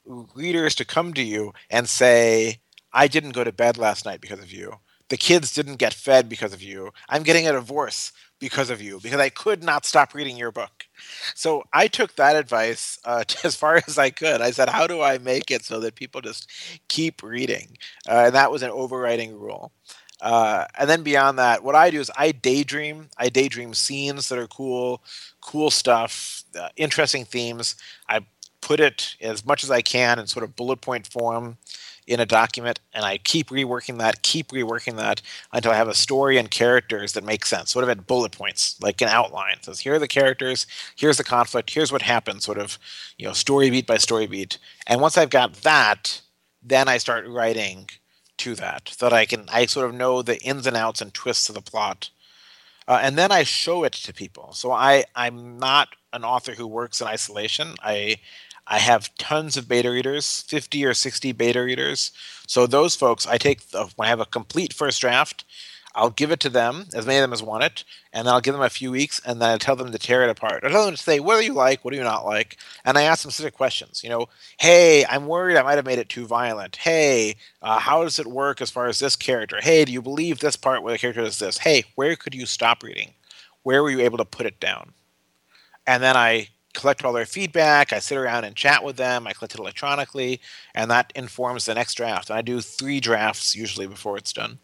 readers 0.05 0.75
to 0.75 0.85
come 0.85 1.13
to 1.15 1.23
you 1.23 1.53
and 1.69 1.89
say, 1.89 2.59
I 2.93 3.07
didn't 3.07 3.31
go 3.31 3.43
to 3.43 3.51
bed 3.51 3.77
last 3.77 4.05
night 4.05 4.21
because 4.21 4.39
of 4.39 4.51
you. 4.51 4.75
The 5.10 5.17
kids 5.17 5.54
didn't 5.54 5.76
get 5.78 5.93
fed 5.93 6.30
because 6.30 6.54
of 6.54 6.62
you. 6.62 6.91
I'm 7.10 7.24
getting 7.24 7.48
a 7.48 7.52
divorce 7.52 8.12
because 8.39 8.69
of 8.69 8.82
you 8.82 9.00
because 9.02 9.19
I 9.19 9.30
could 9.30 9.63
not 9.63 9.86
stop 9.86 10.13
reading 10.13 10.38
your 10.38 10.52
book. 10.52 10.88
So 11.36 11.63
I 11.74 11.88
took 11.88 12.15
that 12.15 12.36
advice 12.36 13.00
uh, 13.06 13.24
as 13.43 13.56
far 13.56 13.82
as 13.88 13.98
I 13.98 14.10
could. 14.10 14.41
I 14.41 14.52
said, 14.52 14.69
how 14.69 14.88
do 14.88 15.02
I 15.02 15.17
make 15.17 15.52
it 15.52 15.63
so 15.65 15.80
that 15.82 15.95
people 15.95 16.22
just 16.22 16.50
keep 16.88 17.22
reading? 17.22 17.78
Uh, 18.08 18.24
and 18.28 18.36
that 18.36 18.52
was 18.52 18.63
an 18.63 18.72
overriding 18.72 19.38
rule. 19.38 19.72
Uh, 20.22 20.65
and 20.78 20.89
then 20.89 21.02
beyond 21.02 21.39
that, 21.39 21.63
what 21.63 21.76
I 21.76 21.89
do 21.89 22.00
is 22.00 22.12
I 22.17 22.32
daydream. 22.32 23.10
I 23.17 23.30
daydream 23.30 23.74
scenes 23.74 24.28
that 24.30 24.38
are 24.38 24.48
cool, 24.48 25.02
cool 25.41 25.72
stuff, 25.72 26.43
uh, 26.60 26.69
interesting 26.76 27.24
themes. 27.24 27.76
I 28.08 28.26
put 28.62 28.82
it 28.82 29.15
as 29.22 29.45
much 29.45 29.63
as 29.63 29.72
I 29.72 29.82
can 29.82 30.19
in 30.19 30.28
sort 30.28 30.43
of 30.43 30.56
bullet 30.58 30.82
point 30.82 31.08
form 31.08 31.58
in 32.10 32.19
a 32.19 32.26
document 32.26 32.80
and 32.91 33.06
I 33.06 33.19
keep 33.19 33.50
reworking 33.50 34.00
that, 34.00 34.24
keep 34.24 34.50
reworking 34.50 34.98
that 34.98 35.22
until 35.54 35.72
I 35.72 35.76
have 35.76 35.88
a 35.88 35.93
story 35.93 36.38
and 36.38 36.50
characters 36.50 37.13
that 37.13 37.24
make 37.24 37.45
sense. 37.45 37.69
Sort 37.69 37.84
of 37.84 37.89
at 37.89 38.08
bullet 38.08 38.32
points, 38.32 38.76
like 38.82 39.00
an 39.02 39.10
outline. 39.10 39.54
It 39.54 39.65
says 39.65 39.80
here 39.80 39.93
are 39.93 40.00
the 40.00 40.08
characters, 40.08 40.65
here's 40.95 41.17
the 41.17 41.24
conflict, 41.24 41.69
here's 41.69 41.91
what 41.91 42.02
happens, 42.02 42.43
sort 42.43 42.58
of, 42.58 42.80
you 43.17 43.28
know, 43.28 43.34
story 43.34 43.69
beat 43.69 43.86
by 43.86 43.98
story 43.98 44.26
beat. 44.26 44.58
And 44.88 45.00
once 45.02 45.17
I've 45.19 45.30
got 45.30 45.54
that, 45.62 46.22
then 46.63 46.88
I 46.88 46.98
start 46.98 47.28
writing 47.28 47.88
to 48.39 48.56
that 48.56 48.89
so 48.89 49.06
that 49.06 49.13
I 49.13 49.26
can 49.26 49.45
I 49.50 49.67
sort 49.67 49.88
of 49.88 49.95
know 49.95 50.24
the 50.24 50.41
ins 50.41 50.65
and 50.65 50.76
outs 50.76 51.02
and 51.02 51.13
twists 51.13 51.48
of 51.48 51.56
the 51.56 51.62
plot. 51.62 52.10
Uh, 52.88 53.00
and 53.04 53.19
then 53.19 53.32
I 53.32 53.43
show 53.43 53.84
it 53.84 53.93
to 53.93 54.13
people. 54.13 54.52
So 54.54 54.72
I 54.72 55.06
I'm 55.15 55.60
not 55.60 55.89
an 56.12 56.24
author 56.24 56.54
who 56.54 56.65
works 56.65 57.02
in 57.02 57.08
isolation. 57.08 57.76
I 57.84 58.17
I 58.69 58.77
have 58.77 59.13
tons 59.17 59.58
of 59.58 59.67
beta 59.67 59.89
readers, 59.89 60.43
50 60.43 60.86
or 60.86 60.93
60 60.93 61.32
beta 61.32 61.62
readers. 61.62 62.12
So 62.47 62.67
those 62.67 62.95
folks, 62.95 63.25
I 63.25 63.38
take 63.39 63.69
the, 63.69 63.86
when 63.95 64.05
I 64.05 64.10
have 64.10 64.19
a 64.19 64.25
complete 64.25 64.73
first 64.73 65.01
draft, 65.01 65.43
I'll 65.95 66.12
give 66.12 66.32
it 66.32 66.39
to 66.41 66.49
them, 66.49 66.86
as 66.93 67.08
many 67.08 67.17
of 67.17 67.23
them 67.23 67.34
as 67.34 67.41
want 67.41 67.63
it, 67.63 67.84
and 68.13 68.27
then 68.27 68.34
I'll 68.34 68.41
give 68.41 68.53
them 68.53 68.62
a 68.62 68.69
few 68.69 68.91
weeks, 68.91 69.19
and 69.25 69.41
then 69.41 69.49
I 69.49 69.58
tell 69.58 69.75
them 69.75 69.91
to 69.91 69.97
tear 69.97 70.23
it 70.23 70.29
apart. 70.29 70.63
I 70.63 70.69
tell 70.69 70.86
them 70.86 70.95
to 70.95 71.01
say, 71.01 71.19
what 71.19 71.39
do 71.39 71.45
you 71.45 71.53
like, 71.53 71.84
what 71.84 71.91
do 71.91 71.97
you 71.97 72.03
not 72.03 72.25
like? 72.25 72.58
And 72.86 72.95
I 72.95 73.03
ask 73.03 73.23
them 73.23 73.32
specific 73.32 73.55
questions. 73.55 74.03
You 74.03 74.12
know, 74.12 74.27
hey, 74.60 75.03
I'm 75.05 75.25
worried 75.25 75.58
I 75.58 75.63
might 75.63 75.75
have 75.77 75.86
made 75.88 75.97
it 75.97 76.08
too 76.08 76.27
violent. 76.27 76.75
Hey, 76.75 77.38
uh, 77.63 77.79
how 77.79 78.03
does 78.03 78.19
it 78.19 78.27
work 78.27 78.62
as 78.62 78.69
far 78.69 78.86
as 78.86 78.99
this 78.99 79.15
character? 79.15 79.58
Hey, 79.62 79.84
do 79.84 79.91
you 79.91 80.01
believe 80.01 80.39
this 80.39 80.55
part 80.55 80.84
where 80.84 80.93
the 80.93 80.99
character 80.99 81.23
does 81.23 81.39
this? 81.39 81.58
Hey, 81.58 81.86
where 81.95 82.15
could 82.15 82.36
you 82.36 82.45
stop 82.45 82.84
reading? 82.84 83.13
Where 83.63 83.82
were 83.82 83.89
you 83.89 84.01
able 84.01 84.19
to 84.19 84.25
put 84.25 84.45
it 84.45 84.60
down? 84.60 84.93
And 85.88 86.03
then 86.03 86.15
I 86.15 86.49
collect 86.73 87.03
all 87.03 87.13
their 87.13 87.25
feedback. 87.25 87.91
I 87.91 87.99
sit 87.99 88.17
around 88.17 88.43
and 88.43 88.55
chat 88.55 88.84
with 88.84 88.97
them. 88.97 89.27
I 89.27 89.34
collect 89.34 89.55
it 89.55 89.60
electronically, 89.60 90.41
and 90.73 90.89
that 90.91 91.12
informs 91.15 91.65
the 91.65 91.75
next 91.75 91.95
draft. 91.95 92.29
And 92.29 92.38
I 92.38 92.41
do 92.41 92.62
three 92.62 92.99
drafts 92.99 93.55
usually 93.55 93.88
before 93.88 94.17
it's 94.17 94.34
done. 94.34 94.60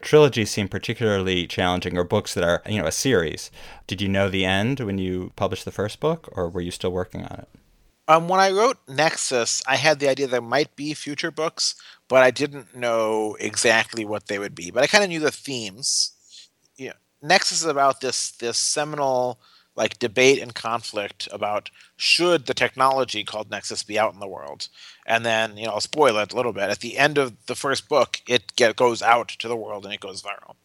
Trilogies 0.00 0.50
seem 0.50 0.68
particularly 0.68 1.46
challenging, 1.46 1.96
or 1.98 2.04
books 2.04 2.34
that 2.34 2.44
are, 2.44 2.62
you 2.66 2.80
know, 2.80 2.86
a 2.86 2.92
series. 2.92 3.50
Did 3.86 4.00
you 4.00 4.08
know 4.08 4.28
the 4.28 4.44
end 4.44 4.80
when 4.80 4.98
you 4.98 5.32
published 5.36 5.64
the 5.64 5.72
first 5.72 6.00
book, 6.00 6.28
or 6.32 6.48
were 6.48 6.60
you 6.60 6.70
still 6.70 6.92
working 6.92 7.24
on 7.24 7.40
it? 7.40 7.48
Um, 8.08 8.28
when 8.28 8.38
I 8.38 8.52
wrote 8.52 8.78
Nexus, 8.86 9.64
I 9.66 9.76
had 9.76 9.98
the 9.98 10.08
idea 10.08 10.28
there 10.28 10.40
might 10.40 10.76
be 10.76 10.94
future 10.94 11.32
books, 11.32 11.74
but 12.08 12.22
I 12.22 12.30
didn't 12.30 12.76
know 12.76 13.36
exactly 13.40 14.04
what 14.04 14.28
they 14.28 14.38
would 14.38 14.54
be. 14.54 14.70
But 14.70 14.84
I 14.84 14.86
kind 14.86 15.02
of 15.02 15.10
knew 15.10 15.18
the 15.18 15.32
themes. 15.32 16.12
You 16.76 16.90
know, 16.90 16.94
Nexus 17.22 17.62
is 17.62 17.66
about 17.66 18.00
this 18.00 18.30
this 18.32 18.58
seminal 18.58 19.40
like 19.76 19.98
debate 19.98 20.40
and 20.40 20.54
conflict 20.54 21.28
about 21.30 21.70
should 21.96 22.46
the 22.46 22.54
technology 22.54 23.22
called 23.22 23.50
Nexus 23.50 23.82
be 23.82 23.98
out 23.98 24.14
in 24.14 24.20
the 24.20 24.26
world. 24.26 24.68
And 25.04 25.24
then, 25.24 25.56
you 25.56 25.66
know, 25.66 25.72
I'll 25.72 25.80
spoil 25.80 26.18
it 26.18 26.32
a 26.32 26.36
little 26.36 26.52
bit. 26.52 26.70
At 26.70 26.80
the 26.80 26.96
end 26.98 27.18
of 27.18 27.46
the 27.46 27.54
first 27.54 27.88
book, 27.88 28.20
it 28.26 28.56
get, 28.56 28.76
goes 28.76 29.02
out 29.02 29.28
to 29.28 29.48
the 29.48 29.56
world 29.56 29.84
and 29.84 29.94
it 29.94 30.00
goes 30.00 30.22
viral. 30.22 30.56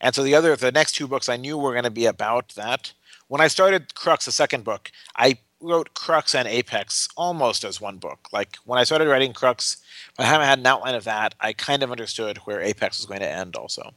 And 0.00 0.14
so 0.14 0.22
the 0.22 0.34
other, 0.34 0.54
the 0.54 0.70
next 0.70 0.92
two 0.92 1.08
books 1.08 1.28
I 1.28 1.36
knew 1.36 1.58
were 1.58 1.72
going 1.72 1.84
to 1.84 1.90
be 1.90 2.06
about 2.06 2.50
that. 2.50 2.92
When 3.26 3.40
I 3.40 3.48
started 3.48 3.94
Crux, 3.94 4.26
the 4.26 4.32
second 4.32 4.64
book, 4.64 4.92
I 5.16 5.38
wrote 5.60 5.94
Crux 5.94 6.34
and 6.34 6.46
Apex 6.46 7.08
almost 7.16 7.64
as 7.64 7.80
one 7.80 7.96
book. 7.96 8.28
Like 8.32 8.56
when 8.64 8.78
I 8.78 8.84
started 8.84 9.08
writing 9.08 9.32
Crux, 9.32 9.78
I 10.18 10.24
haven't 10.24 10.46
had 10.46 10.58
an 10.58 10.66
outline 10.66 10.94
of 10.94 11.04
that. 11.04 11.34
I 11.40 11.52
kind 11.52 11.82
of 11.82 11.90
understood 11.90 12.38
where 12.38 12.60
Apex 12.60 12.98
was 12.98 13.06
going 13.06 13.20
to 13.20 13.28
end 13.28 13.56
also. 13.56 13.92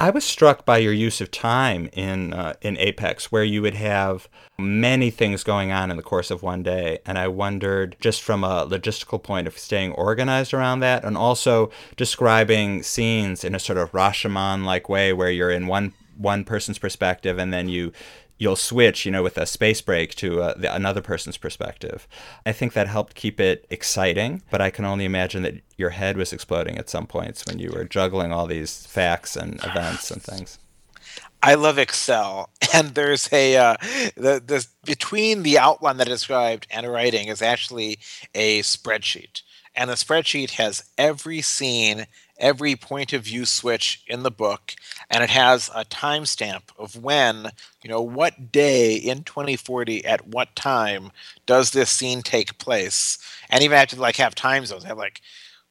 I 0.00 0.10
was 0.10 0.24
struck 0.24 0.64
by 0.64 0.78
your 0.78 0.92
use 0.92 1.20
of 1.20 1.30
time 1.30 1.88
in 1.92 2.32
uh, 2.32 2.54
in 2.60 2.76
Apex, 2.78 3.30
where 3.30 3.44
you 3.44 3.62
would 3.62 3.74
have 3.74 4.28
many 4.58 5.10
things 5.10 5.44
going 5.44 5.70
on 5.70 5.90
in 5.90 5.96
the 5.96 6.02
course 6.02 6.30
of 6.30 6.42
one 6.42 6.62
day, 6.62 6.98
and 7.06 7.18
I 7.18 7.28
wondered 7.28 7.96
just 8.00 8.20
from 8.22 8.42
a 8.42 8.66
logistical 8.66 9.22
point 9.22 9.46
of 9.46 9.58
staying 9.58 9.92
organized 9.92 10.52
around 10.52 10.80
that, 10.80 11.04
and 11.04 11.16
also 11.16 11.70
describing 11.96 12.82
scenes 12.82 13.44
in 13.44 13.54
a 13.54 13.60
sort 13.60 13.78
of 13.78 13.92
Rashomon 13.92 14.64
like 14.64 14.88
way, 14.88 15.12
where 15.12 15.30
you're 15.30 15.50
in 15.50 15.68
one 15.68 15.92
one 16.16 16.44
person's 16.44 16.78
perspective, 16.78 17.38
and 17.38 17.52
then 17.52 17.68
you 17.68 17.92
you'll 18.38 18.56
switch, 18.56 19.06
you 19.06 19.12
know, 19.12 19.22
with 19.22 19.38
a 19.38 19.46
space 19.46 19.80
break 19.80 20.14
to 20.16 20.42
uh, 20.42 20.54
the, 20.54 20.74
another 20.74 21.00
person's 21.00 21.36
perspective. 21.36 22.08
I 22.44 22.52
think 22.52 22.72
that 22.72 22.88
helped 22.88 23.14
keep 23.14 23.40
it 23.40 23.66
exciting, 23.70 24.42
but 24.50 24.60
I 24.60 24.70
can 24.70 24.84
only 24.84 25.04
imagine 25.04 25.42
that 25.42 25.60
your 25.76 25.90
head 25.90 26.16
was 26.16 26.32
exploding 26.32 26.78
at 26.78 26.90
some 26.90 27.06
points 27.06 27.44
when 27.46 27.58
you 27.58 27.70
were 27.70 27.84
juggling 27.84 28.32
all 28.32 28.46
these 28.46 28.86
facts 28.86 29.36
and 29.36 29.62
events 29.64 30.10
and 30.10 30.22
things. 30.22 30.58
I 31.42 31.54
love 31.54 31.78
Excel, 31.78 32.50
and 32.74 32.90
there's 32.90 33.32
a 33.32 33.56
uh, 33.56 33.76
the 34.16 34.42
the 34.44 34.66
between 34.84 35.42
the 35.42 35.58
outline 35.58 35.96
that 35.96 36.06
I 36.06 36.10
described 36.10 36.66
and 36.70 36.86
writing 36.86 37.28
is 37.28 37.42
actually 37.42 37.98
a 38.34 38.60
spreadsheet, 38.62 39.42
and 39.74 39.90
the 39.90 39.94
spreadsheet 39.94 40.50
has 40.50 40.84
every 40.96 41.40
scene 41.40 42.06
every 42.38 42.76
point 42.76 43.12
of 43.12 43.22
view 43.24 43.44
switch 43.44 44.02
in 44.06 44.22
the 44.22 44.30
book 44.30 44.74
and 45.10 45.22
it 45.22 45.30
has 45.30 45.70
a 45.74 45.84
timestamp 45.84 46.62
of 46.78 46.96
when 46.96 47.48
you 47.82 47.90
know 47.90 48.00
what 48.02 48.50
day 48.52 48.94
in 48.94 49.22
2040 49.24 50.04
at 50.04 50.26
what 50.26 50.54
time 50.56 51.10
does 51.46 51.70
this 51.70 51.90
scene 51.90 52.22
take 52.22 52.58
place? 52.58 53.18
And 53.50 53.62
even 53.62 53.76
have 53.76 53.88
to 53.88 54.00
like 54.00 54.16
have 54.16 54.34
time 54.34 54.66
zones. 54.66 54.84
I 54.84 54.88
have 54.88 54.98
like 54.98 55.20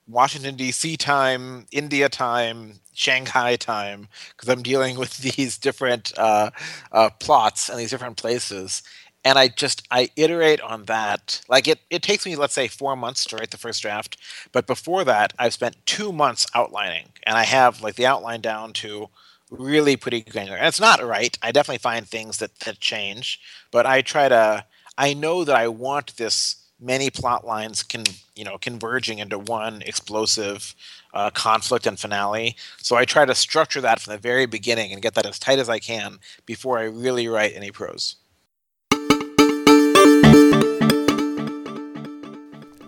washington 0.08 0.56
d.c 0.56 0.97
time 0.97 1.65
india 1.71 2.10
time 2.10 2.80
shanghai 2.93 3.56
time 3.56 4.08
because 4.32 4.50
i'm 4.50 4.63
dealing 4.63 4.97
with 4.97 5.17
these 5.36 5.58
different 5.58 6.12
uh, 6.17 6.50
uh, 6.91 7.10
plots 7.19 7.69
and 7.69 7.80
these 7.80 7.91
different 7.91 8.17
places 8.17 8.84
and 9.23 9.38
I 9.38 9.47
just 9.49 9.88
I 9.91 10.10
iterate 10.15 10.62
on 10.62 10.86
that. 10.86 11.41
Like 11.47 11.67
it, 11.67 11.79
it 11.89 12.01
takes 12.03 12.25
me 12.25 12.36
let's 12.36 12.53
say 12.53 12.67
four 12.67 12.95
months 12.95 13.25
to 13.25 13.38
write 13.38 13.51
the 13.51 13.57
first 13.57 13.81
draft, 13.81 14.17
but 14.51 14.67
before 14.67 15.03
that 15.05 15.34
I've 15.38 15.53
spent 15.53 15.86
two 15.86 16.12
months 16.12 16.47
outlining, 16.55 17.10
and 17.23 17.38
I 17.38 17.43
have 17.43 17.81
like 17.81 17.95
the 17.95 18.05
outline 18.05 18.41
down 18.41 18.73
to 18.73 19.10
really 19.49 19.97
pretty 19.97 20.21
granular. 20.21 20.57
And 20.57 20.67
it's 20.67 20.79
not 20.79 21.03
right. 21.03 21.38
I 21.41 21.51
definitely 21.51 21.79
find 21.79 22.07
things 22.07 22.38
that 22.38 22.60
that 22.62 22.79
change, 22.79 23.39
but 23.71 23.86
I 23.86 24.01
try 24.01 24.29
to. 24.29 24.65
I 24.97 25.13
know 25.13 25.43
that 25.45 25.55
I 25.55 25.67
want 25.67 26.17
this 26.17 26.57
many 26.79 27.10
plot 27.12 27.45
lines 27.45 27.84
can 27.84 28.03
you 28.36 28.43
know 28.43 28.57
converging 28.57 29.19
into 29.19 29.38
one 29.38 29.84
explosive 29.84 30.73
uh, 31.13 31.29
conflict 31.29 31.86
and 31.86 31.99
finale. 31.99 32.55
So 32.77 32.95
I 32.95 33.05
try 33.05 33.25
to 33.25 33.36
structure 33.36 33.81
that 33.81 33.99
from 33.99 34.13
the 34.13 34.19
very 34.19 34.45
beginning 34.45 34.91
and 34.91 35.01
get 35.01 35.13
that 35.15 35.25
as 35.25 35.39
tight 35.39 35.60
as 35.60 35.69
I 35.69 35.79
can 35.79 36.19
before 36.45 36.79
I 36.79 36.84
really 36.84 37.27
write 37.27 37.53
any 37.55 37.71
prose. 37.71 38.15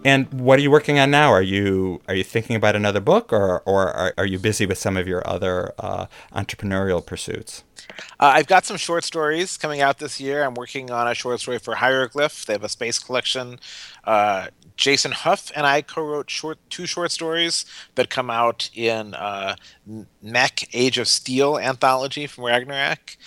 And 0.05 0.33
what 0.33 0.59
are 0.59 0.61
you 0.61 0.71
working 0.71 0.99
on 0.99 1.11
now? 1.11 1.31
Are 1.31 1.41
you 1.41 2.01
are 2.07 2.15
you 2.15 2.23
thinking 2.23 2.55
about 2.55 2.75
another 2.75 2.99
book, 2.99 3.31
or 3.31 3.61
or 3.61 3.87
are, 3.89 4.13
are 4.17 4.25
you 4.25 4.39
busy 4.39 4.65
with 4.65 4.77
some 4.77 4.97
of 4.97 5.07
your 5.07 5.25
other 5.27 5.73
uh, 5.79 6.07
entrepreneurial 6.33 7.05
pursuits? 7.05 7.63
Uh, 8.19 8.31
I've 8.35 8.47
got 8.47 8.65
some 8.65 8.77
short 8.77 9.03
stories 9.03 9.57
coming 9.57 9.81
out 9.81 9.99
this 9.99 10.19
year. 10.19 10.43
I'm 10.43 10.55
working 10.55 10.91
on 10.91 11.07
a 11.07 11.13
short 11.13 11.39
story 11.39 11.59
for 11.59 11.75
Hieroglyph. 11.75 12.45
They 12.45 12.53
have 12.53 12.63
a 12.63 12.69
space 12.69 12.99
collection. 12.99 13.59
Uh, 14.03 14.47
Jason 14.75 15.11
Hough 15.11 15.51
and 15.55 15.65
I 15.65 15.81
co-wrote 15.81 16.29
short 16.29 16.57
two 16.69 16.85
short 16.85 17.11
stories 17.11 17.65
that 17.95 18.09
come 18.09 18.29
out 18.29 18.69
in 18.73 19.13
uh, 19.13 19.55
Mech 20.21 20.67
Age 20.73 20.97
of 20.97 21.07
Steel 21.07 21.59
anthology 21.59 22.25
from 22.27 22.45
Ragnarok 22.45 23.17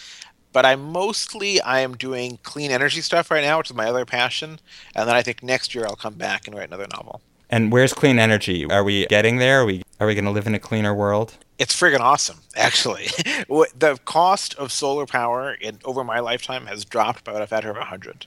but 0.56 0.64
I 0.64 0.74
mostly 0.74 1.60
I 1.60 1.80
am 1.80 1.98
doing 1.98 2.38
clean 2.42 2.70
energy 2.70 3.02
stuff 3.02 3.30
right 3.30 3.44
now, 3.44 3.58
which 3.58 3.68
is 3.68 3.76
my 3.76 3.90
other 3.90 4.06
passion, 4.06 4.58
and 4.94 5.06
then 5.06 5.14
I 5.14 5.20
think 5.20 5.42
next 5.42 5.74
year 5.74 5.84
I'll 5.84 5.96
come 5.96 6.14
back 6.14 6.46
and 6.46 6.56
write 6.56 6.68
another 6.68 6.86
novel. 6.94 7.20
And 7.50 7.70
where's 7.70 7.92
clean 7.92 8.18
energy? 8.18 8.64
Are 8.64 8.82
we 8.82 9.04
getting 9.04 9.36
there? 9.36 9.60
Are 9.60 9.64
we 9.66 9.82
are 10.00 10.06
we 10.06 10.14
going 10.14 10.24
to 10.24 10.30
live 10.30 10.46
in 10.46 10.54
a 10.54 10.58
cleaner 10.58 10.94
world? 10.94 11.36
It's 11.58 11.78
friggin' 11.78 12.00
awesome, 12.00 12.38
actually. 12.56 13.08
the 13.48 14.00
cost 14.06 14.54
of 14.54 14.72
solar 14.72 15.04
power 15.04 15.52
in 15.52 15.78
over 15.84 16.02
my 16.02 16.20
lifetime 16.20 16.64
has 16.64 16.86
dropped 16.86 17.24
by 17.24 17.32
about 17.32 17.42
a 17.42 17.46
factor 17.46 17.68
of 17.68 17.76
100. 17.76 18.24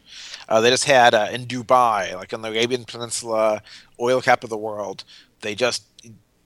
Uh, 0.47 0.61
they 0.61 0.69
just 0.69 0.85
had 0.85 1.15
uh, 1.15 1.29
in 1.31 1.47
Dubai, 1.47 2.13
like 2.13 2.31
on 2.31 2.43
the 2.43 2.49
Arabian 2.49 2.85
Peninsula, 2.85 3.63
oil 3.99 4.21
cap 4.21 4.43
of 4.43 4.51
the 4.51 4.57
world, 4.57 5.03
they 5.41 5.55
just 5.55 5.83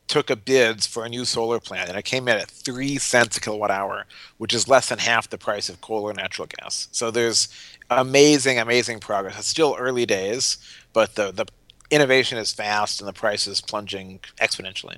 took 0.08 0.30
a 0.30 0.36
bids 0.36 0.86
for 0.86 1.06
a 1.06 1.10
new 1.10 1.26
solar 1.26 1.60
plant, 1.60 1.90
and 1.90 1.98
it 1.98 2.06
came 2.06 2.28
in 2.28 2.38
at 2.38 2.50
three 2.50 2.98
cents 2.98 3.38
a 3.38 3.42
kilowatt 3.42 3.72
hour, 3.72 4.06
which 4.38 4.54
is 4.54 4.68
less 4.68 4.90
than 4.90 5.00
half 5.00 5.30
the 5.30 5.38
price 5.38 5.70
of 5.70 5.82
coal 5.82 6.04
or 6.04 6.14
natural 6.14 6.48
gas. 6.60 6.88
So 6.92 7.10
there's 7.10 7.48
amazing, 7.90 8.60
amazing 8.60 9.00
progress. 9.00 9.40
It's 9.40 9.48
still 9.48 9.76
early 9.78 10.06
days, 10.06 10.58
but 10.94 11.16
the 11.16 11.32
the 11.32 11.46
innovation 11.90 12.38
is 12.38 12.54
fast 12.54 13.02
and 13.02 13.08
the 13.08 13.14
price 13.14 13.48
is 13.48 13.62
plunging 13.62 14.20
exponentially. 14.42 14.98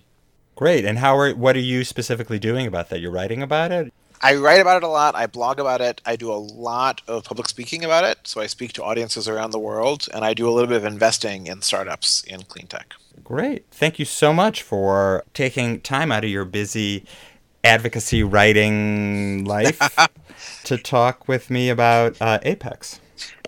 Great. 0.56 0.86
And 0.86 1.00
how 1.00 1.18
are 1.18 1.34
what 1.34 1.56
are 1.56 1.60
you 1.60 1.84
specifically 1.84 2.40
doing 2.40 2.66
about 2.66 2.90
that? 2.90 3.00
You're 3.02 3.12
writing 3.12 3.42
about 3.42 3.72
it? 3.72 3.94
I 4.22 4.36
write 4.36 4.62
about 4.62 4.78
it 4.78 4.84
a 4.84 4.88
lot. 4.88 5.16
I 5.16 5.28
blog 5.28 5.60
about 5.60 5.82
it. 5.82 6.02
I 6.06 6.16
do 6.16 6.32
a 6.32 6.36
lot 6.36 7.02
of 7.08 7.24
public 7.24 7.48
speaking 7.48 7.84
about 7.84 8.04
it. 8.04 8.20
So 8.24 8.42
I 8.42 8.48
speak 8.48 8.74
to 8.74 8.84
audiences 8.84 9.28
around 9.28 9.52
the 9.52 9.60
world, 9.60 10.08
and 10.14 10.26
I 10.26 10.34
do 10.34 10.48
a 10.48 10.52
little 10.52 10.68
bit 10.68 10.78
of 10.78 10.86
investing 10.86 11.48
in 11.48 11.62
startups 11.62 12.24
in 12.24 12.44
clean 12.44 12.68
tech. 12.68 12.94
Great. 13.24 13.66
Thank 13.72 14.00
you 14.00 14.06
so 14.06 14.34
much 14.34 14.62
for 14.62 15.24
taking 15.34 15.82
time 15.82 16.12
out 16.12 16.24
of 16.24 16.30
your 16.30 16.46
busy 16.46 17.06
advocacy 17.64 18.24
writing 18.24 19.44
life 19.46 19.80
to 20.64 20.78
talk 20.78 21.28
with 21.28 21.50
me 21.50 21.70
about 21.70 22.16
uh, 22.22 22.40
Apex. 22.44 23.00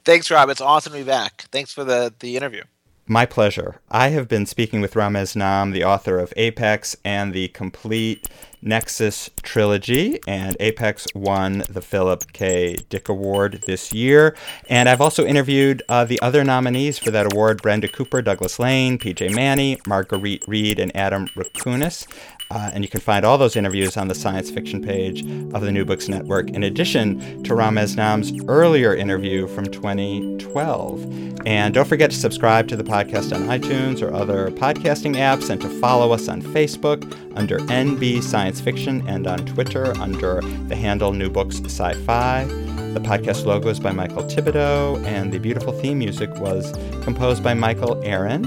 Thanks, 0.04 0.32
Rob. 0.32 0.50
It's 0.50 0.62
awesome 0.62 0.94
to 0.94 1.00
be 1.00 1.04
back. 1.04 1.46
Thanks 1.52 1.74
for 1.74 1.84
the, 1.84 2.14
the 2.20 2.38
interview. 2.38 2.64
My 3.10 3.26
pleasure. 3.26 3.80
I 3.90 4.10
have 4.10 4.28
been 4.28 4.46
speaking 4.46 4.82
with 4.82 4.96
Ramez 4.96 5.34
Naam, 5.34 5.72
the 5.72 5.86
author 5.86 6.20
of 6.20 6.34
Apex 6.36 6.98
and 7.06 7.34
the 7.34 7.48
complete 7.48 8.28
Nexus 8.62 9.30
trilogy, 9.44 10.20
and 10.28 10.58
Apex 10.60 11.08
won 11.16 11.64
the 11.70 11.80
Philip 11.82 12.34
K. 12.34 12.76
Dick 12.90 13.08
Award 13.08 13.64
this 13.66 13.94
year. 13.94 14.36
And 14.70 14.90
I've 14.90 15.00
also 15.00 15.26
interviewed 15.26 15.84
uh, 15.88 16.04
the 16.04 16.20
other 16.22 16.44
nominees 16.44 17.00
for 17.00 17.12
that 17.12 17.32
award 17.32 17.62
Brenda 17.62 17.88
Cooper, 17.88 18.22
Douglas 18.22 18.60
Lain, 18.60 18.98
PJ 18.98 19.34
Manney, 19.34 19.78
Marguerite 19.88 20.44
Reed, 20.46 20.78
and 20.78 20.94
Adam 20.94 21.28
Rakunas. 21.30 22.08
Uh, 22.50 22.72
and 22.74 22.84
you 22.84 22.90
can 22.90 23.02
find 23.02 23.26
all 23.26 23.38
those 23.38 23.56
interviews 23.56 23.98
on 23.98 24.08
the 24.08 24.16
science 24.16 24.50
fiction 24.50 24.82
page 24.82 25.22
of 25.54 25.62
the 25.62 25.72
New 25.72 25.84
Books 25.84 26.08
Network, 26.08 26.50
in 26.50 26.64
addition 26.64 27.44
to 27.44 27.54
Ramez 27.54 27.96
Naam's 27.96 28.42
earlier 28.48 28.96
interview 28.96 29.48
from 29.48 29.66
2012. 29.66 31.46
And 31.46 31.74
don't 31.74 31.88
forget 31.88 32.10
to 32.12 32.16
subscribe 32.16 32.68
to 32.70 32.78
the 32.78 32.84
podcast 32.84 33.36
on 33.36 33.48
iTunes 33.48 34.02
or 34.02 34.14
other 34.14 34.50
podcasting 34.52 35.16
apps, 35.16 35.50
and 35.50 35.60
to 35.62 35.70
follow 35.82 36.14
us 36.14 36.30
on 36.30 36.42
Facebook 36.42 37.04
under 37.36 37.60
NB 37.60 38.24
Science 38.24 38.62
Fiction 38.62 39.06
and 39.08 39.28
on 39.28 39.46
Twitter 39.46 39.98
under 40.00 40.42
the 40.68 40.76
handle 40.76 41.12
New 41.12 41.30
Books 41.30 41.60
Sci 41.60 41.94
Fi. 42.06 42.46
The 42.46 43.02
podcast 43.02 43.46
logo 43.46 43.68
is 43.68 43.80
by 43.80 43.92
Michael 43.92 44.24
Thibodeau, 44.24 45.04
and 45.06 45.34
the 45.34 45.38
beautiful 45.38 45.74
theme 45.74 46.00
music 46.00 46.34
was 46.36 46.72
composed 47.04 47.44
by 47.44 47.54
Michael 47.54 48.02
Aaron. 48.04 48.46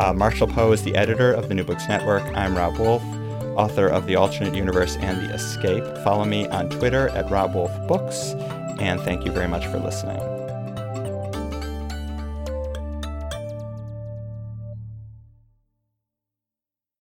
Uh, 0.00 0.12
Marshall 0.12 0.46
Poe 0.46 0.70
is 0.70 0.84
the 0.84 0.94
editor 0.94 1.32
of 1.32 1.48
the 1.48 1.54
New 1.54 1.64
Books 1.64 1.88
Network. 1.88 2.22
I'm 2.36 2.56
Rob 2.56 2.78
Wolf 2.78 3.02
author 3.58 3.88
of 3.88 4.06
The 4.06 4.14
Alternate 4.14 4.54
Universe 4.54 4.96
and 5.00 5.28
The 5.28 5.34
Escape. 5.34 5.84
Follow 5.98 6.24
me 6.24 6.46
on 6.48 6.70
Twitter 6.70 7.08
at 7.10 7.28
Rob 7.28 7.54
Wolf 7.54 7.76
Books, 7.86 8.34
and 8.78 9.00
thank 9.00 9.24
you 9.24 9.32
very 9.32 9.48
much 9.48 9.66
for 9.66 9.78
listening. 9.78 10.37